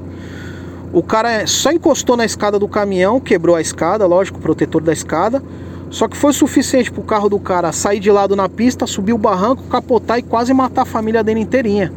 O 0.93 1.03
cara 1.03 1.47
só 1.47 1.71
encostou 1.71 2.17
na 2.17 2.25
escada 2.25 2.59
do 2.59 2.67
caminhão, 2.67 3.21
quebrou 3.21 3.55
a 3.55 3.61
escada, 3.61 4.07
lógico, 4.07 4.39
o 4.39 4.43
protetor 4.43 4.83
da 4.83 4.93
escada. 4.93 5.43
Só 5.91 6.07
que 6.07 6.17
foi 6.17 6.33
suficiente 6.33 6.91
pro 6.91 7.03
carro 7.03 7.29
do 7.29 7.39
cara 7.39 7.73
sair 7.73 8.01
de 8.01 8.11
lado 8.11 8.37
na 8.37 8.49
pista, 8.49 8.87
subir 8.87 9.13
o 9.13 9.19
barranco, 9.19 9.63
capotar 9.65 10.19
e 10.19 10.23
quase 10.23 10.53
matar 10.53 10.83
a 10.83 10.87
família 10.87 11.23
dele 11.23 11.41
inteirinha. 11.41 11.93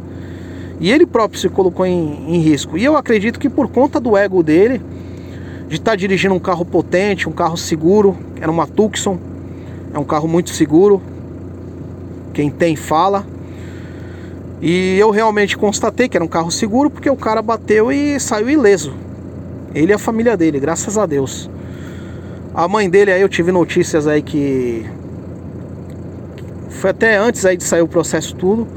E 0.80 0.90
ele 0.90 1.06
próprio 1.06 1.38
se 1.38 1.48
colocou 1.48 1.86
em, 1.86 2.34
em 2.34 2.38
risco. 2.40 2.76
E 2.76 2.84
eu 2.84 2.96
acredito 2.96 3.38
que 3.38 3.48
por 3.48 3.68
conta 3.68 4.00
do 4.00 4.16
ego 4.16 4.42
dele, 4.42 4.80
de 5.72 5.78
estar 5.78 5.92
tá 5.92 5.96
dirigindo 5.96 6.34
um 6.34 6.38
carro 6.38 6.66
potente, 6.66 7.26
um 7.26 7.32
carro 7.32 7.56
seguro, 7.56 8.14
era 8.38 8.50
uma 8.50 8.66
Tucson, 8.66 9.18
é 9.94 9.98
um 9.98 10.04
carro 10.04 10.28
muito 10.28 10.50
seguro. 10.50 11.00
Quem 12.34 12.50
tem 12.50 12.76
fala. 12.76 13.24
E 14.60 14.98
eu 14.98 15.08
realmente 15.08 15.56
constatei 15.56 16.10
que 16.10 16.16
era 16.16 16.22
um 16.22 16.28
carro 16.28 16.50
seguro 16.50 16.90
porque 16.90 17.08
o 17.08 17.16
cara 17.16 17.40
bateu 17.40 17.90
e 17.90 18.20
saiu 18.20 18.50
ileso. 18.50 18.92
Ele 19.74 19.92
e 19.92 19.94
a 19.94 19.98
família 19.98 20.36
dele, 20.36 20.60
graças 20.60 20.98
a 20.98 21.06
Deus. 21.06 21.48
A 22.54 22.68
mãe 22.68 22.90
dele 22.90 23.10
aí 23.10 23.22
eu 23.22 23.28
tive 23.28 23.50
notícias 23.50 24.06
aí 24.06 24.20
que 24.20 24.84
foi 26.68 26.90
até 26.90 27.16
antes 27.16 27.46
aí 27.46 27.56
de 27.56 27.64
sair 27.64 27.80
o 27.80 27.88
processo 27.88 28.36
tudo, 28.36 28.68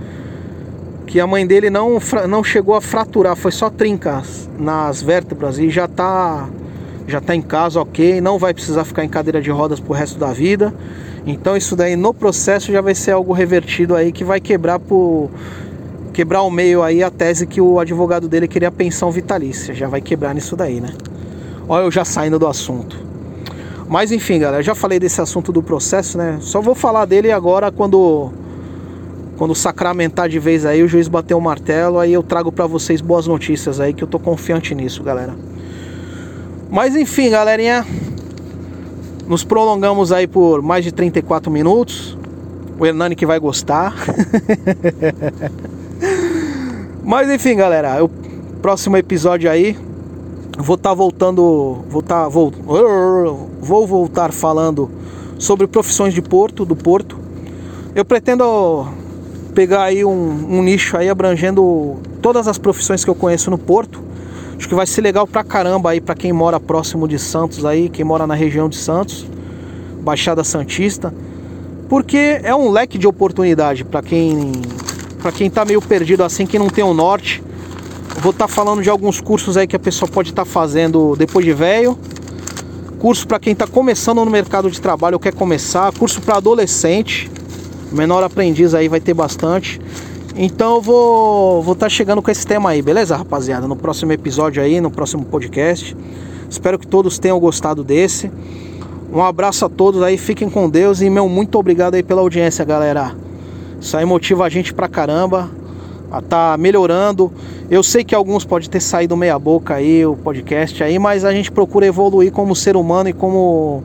que 1.06 1.20
a 1.20 1.28
mãe 1.28 1.46
dele 1.46 1.70
não 1.70 2.00
não 2.30 2.42
chegou 2.42 2.74
a 2.74 2.80
fraturar, 2.80 3.36
foi 3.36 3.52
só 3.52 3.70
trincas 3.70 4.50
nas 4.58 5.02
vértebras 5.02 5.60
e 5.60 5.70
já 5.70 5.90
tá 5.90 6.48
já 7.08 7.22
tá 7.22 7.36
em 7.36 7.42
casa, 7.42 7.80
OK, 7.82 8.20
não 8.22 8.40
vai 8.40 8.54
precisar 8.54 8.84
ficar 8.84 9.04
em 9.04 9.10
cadeira 9.10 9.42
de 9.42 9.52
rodas 9.52 9.80
pro 9.80 9.94
resto 9.94 10.18
da 10.18 10.34
vida. 10.34 10.74
Então 11.26 11.56
isso 11.58 11.76
daí 11.76 11.96
no 11.96 12.14
processo 12.14 12.72
já 12.72 12.82
vai 12.82 12.96
ser 12.96 13.12
algo 13.12 13.34
revertido 13.34 13.96
aí 13.96 14.12
que 14.12 14.24
vai 14.24 14.40
quebrar 14.40 14.80
por 14.80 15.30
quebrar 16.14 16.44
o 16.44 16.50
meio 16.50 16.82
aí 16.82 17.04
a 17.04 17.10
tese 17.10 17.46
que 17.46 17.60
o 17.60 17.80
advogado 17.80 18.28
dele 18.28 18.48
queria 18.48 18.72
pensão 18.72 19.12
vitalícia, 19.12 19.74
já 19.74 19.88
vai 19.88 20.00
quebrar 20.00 20.34
nisso 20.34 20.56
daí, 20.56 20.80
né? 20.80 20.90
Olha 21.68 21.84
eu 21.84 21.92
já 21.92 22.06
saindo 22.06 22.40
do 22.40 22.48
assunto. 22.48 22.98
Mas 23.88 24.12
enfim, 24.12 24.40
galera, 24.40 24.64
já 24.64 24.74
falei 24.74 25.00
desse 25.00 25.20
assunto 25.20 25.52
do 25.52 25.62
processo, 25.62 26.18
né? 26.18 26.38
Só 26.42 26.62
vou 26.62 26.74
falar 26.74 27.06
dele 27.06 27.32
agora 27.32 27.72
quando 27.72 28.32
quando 29.38 29.54
sacramentar 29.54 30.30
de 30.30 30.40
vez 30.40 30.66
aí, 30.66 30.82
o 30.82 30.88
juiz 30.88 31.10
bater 31.10 31.34
o 31.34 31.42
martelo, 31.42 32.00
aí 32.00 32.14
eu 32.14 32.24
trago 32.24 32.52
para 32.52 32.66
vocês 32.66 33.02
boas 33.02 33.28
notícias 33.28 33.82
aí 33.82 33.94
que 33.94 34.04
eu 34.04 34.08
tô 34.08 34.18
confiante 34.18 34.74
nisso, 34.74 35.04
galera. 35.04 35.36
Mas 36.70 36.96
enfim, 36.96 37.30
galerinha, 37.30 37.86
nos 39.28 39.44
prolongamos 39.44 40.12
aí 40.12 40.28
por 40.28 40.62
mais 40.62 40.84
de 40.84 40.92
34 40.92 41.52
minutos. 41.52 42.18
O 42.78 42.86
Hernani 42.86 43.16
que 43.16 43.26
vai 43.26 43.40
gostar. 43.40 43.96
Mas 47.04 47.30
enfim, 47.30 47.56
galera, 47.56 48.04
o 48.04 48.10
próximo 48.62 48.98
episódio 48.98 49.50
aí 49.50 49.78
vou 50.58 50.76
estar 50.76 50.90
tá 50.90 50.96
voltando, 50.96 51.80
vou 51.90 52.02
tá, 52.02 52.28
vou, 52.28 52.52
vou 53.62 53.88
voltar 53.88 54.32
falando 54.32 54.90
sobre 55.38 55.68
profissões 55.68 56.14
de 56.14 56.22
porto, 56.22 56.66
do 56.66 56.76
porto. 56.76 57.18
Eu 57.94 58.04
pretendo 58.04 58.88
pegar 59.54 59.84
aí 59.84 60.04
um, 60.04 60.12
um, 60.12 60.64
nicho 60.64 60.98
aí 60.98 61.10
abrangendo 61.10 61.98
todas 62.22 62.48
as 62.48 62.58
profissões 62.58 63.04
que 63.04 63.10
eu 63.10 63.16
conheço 63.16 63.50
no 63.50 63.58
porto. 63.58 64.02
Acho 64.58 64.70
que 64.70 64.76
vai 64.76 64.88
ser 64.88 65.02
legal 65.02 65.28
pra 65.28 65.44
caramba 65.44 65.92
aí 65.92 66.02
para 66.02 66.16
quem 66.16 66.32
mora 66.32 66.60
próximo 66.60 67.08
de 67.08 67.20
Santos 67.20 67.66
aí, 67.66 67.90
quem 67.90 68.06
mora 68.06 68.26
na 68.26 68.36
região 68.36 68.70
de 68.70 68.78
Santos, 68.78 69.26
Baixada 70.02 70.44
Santista, 70.44 71.14
porque 71.90 72.40
é 72.44 72.56
um 72.56 72.70
leque 72.70 72.98
de 72.98 73.08
oportunidade 73.08 73.84
para 73.84 74.02
quem 74.02 74.52
para 75.22 75.32
quem 75.32 75.50
tá 75.50 75.66
meio 75.66 75.82
perdido 75.82 76.24
assim, 76.24 76.46
quem 76.46 76.60
não 76.60 76.70
tem 76.70 76.84
o 76.84 76.94
norte 76.94 77.44
Vou 78.22 78.32
estar 78.32 78.48
tá 78.48 78.54
falando 78.54 78.82
de 78.82 78.90
alguns 78.90 79.20
cursos 79.20 79.58
aí 79.58 79.68
que 79.68 79.76
a 79.76 79.80
pessoa 79.80 80.10
pode 80.10 80.30
estar 80.30 80.46
tá 80.46 80.50
fazendo 80.50 81.16
depois 81.18 81.46
de 81.46 81.54
velho. 81.54 81.98
Curso 82.98 83.28
para 83.28 83.40
quem 83.40 83.54
está 83.54 83.68
começando 83.68 84.24
no 84.24 84.32
mercado 84.32 84.72
de 84.72 84.80
trabalho 84.80 85.16
ou 85.16 85.20
quer 85.20 85.34
começar. 85.34 85.92
Curso 85.92 86.22
para 86.22 86.38
adolescente. 86.38 87.30
Menor 87.92 88.24
aprendiz 88.24 88.74
aí 88.74 88.88
vai 88.88 89.02
ter 89.02 89.14
bastante. 89.14 89.82
Então 90.38 90.76
eu 90.76 90.82
vou 90.82 91.62
estar 91.62 91.86
tá 91.86 91.90
chegando 91.90 92.22
com 92.22 92.30
esse 92.30 92.46
tema 92.46 92.72
aí, 92.72 92.82
beleza, 92.82 93.16
rapaziada? 93.16 93.68
No 93.70 93.76
próximo 93.78 94.12
episódio 94.12 94.62
aí, 94.62 94.82
no 94.82 94.92
próximo 94.92 95.24
podcast. 95.24 95.96
Espero 96.50 96.78
que 96.78 96.86
todos 96.86 97.18
tenham 97.18 97.40
gostado 97.40 97.86
desse. 97.86 98.30
Um 99.14 99.24
abraço 99.24 99.64
a 99.64 99.70
todos 99.70 100.02
aí, 100.02 100.18
fiquem 100.18 100.50
com 100.50 100.70
Deus 100.70 101.00
e 101.00 101.10
meu 101.10 101.30
muito 101.30 101.58
obrigado 101.58 101.96
aí 101.96 102.04
pela 102.04 102.20
audiência, 102.20 102.66
galera. 102.66 103.16
Isso 103.80 103.96
aí 103.96 104.04
motiva 104.04 104.44
a 104.44 104.50
gente 104.50 104.74
pra 104.74 104.90
caramba 104.90 105.50
a 106.12 106.22
tá 106.22 106.58
melhorando. 106.58 107.32
Eu 107.70 107.82
sei 107.82 108.04
que 108.04 108.14
alguns 108.14 108.44
pode 108.44 108.70
ter 108.70 108.82
saído 108.82 109.16
meia 109.16 109.40
boca 109.40 109.76
aí 109.76 110.06
o 110.06 110.18
podcast 110.18 110.84
aí, 110.84 111.00
mas 111.00 111.24
a 111.24 111.32
gente 111.32 111.50
procura 111.50 111.86
evoluir 111.86 112.34
como 112.34 112.54
ser 112.54 112.76
humano 112.76 113.08
e 113.08 113.14
como 113.14 113.84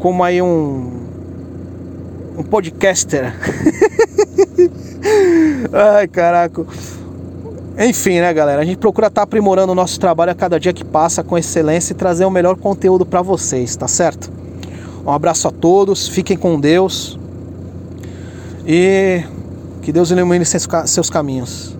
como 0.00 0.24
aí 0.24 0.42
um 0.42 0.98
um 2.36 2.42
podcaster. 2.42 3.32
Ai, 5.72 6.08
caraca. 6.08 6.64
Enfim, 7.78 8.20
né, 8.20 8.34
galera? 8.34 8.60
A 8.60 8.64
gente 8.64 8.78
procura 8.78 9.06
estar 9.06 9.20
tá 9.20 9.24
aprimorando 9.24 9.70
o 9.70 9.74
nosso 9.74 10.00
trabalho 10.00 10.32
a 10.32 10.34
cada 10.34 10.58
dia 10.58 10.72
que 10.72 10.84
passa 10.84 11.22
com 11.22 11.38
excelência 11.38 11.92
e 11.92 11.96
trazer 11.96 12.24
o 12.24 12.30
melhor 12.30 12.56
conteúdo 12.56 13.06
para 13.06 13.22
vocês, 13.22 13.76
tá 13.76 13.86
certo? 13.86 14.30
Um 15.06 15.12
abraço 15.12 15.46
a 15.46 15.52
todos, 15.52 16.08
fiquem 16.08 16.36
com 16.36 16.58
Deus 16.58 17.18
e 18.66 19.22
que 19.80 19.92
Deus 19.92 20.10
ilumine 20.10 20.44
seus 20.44 21.08
caminhos. 21.08 21.77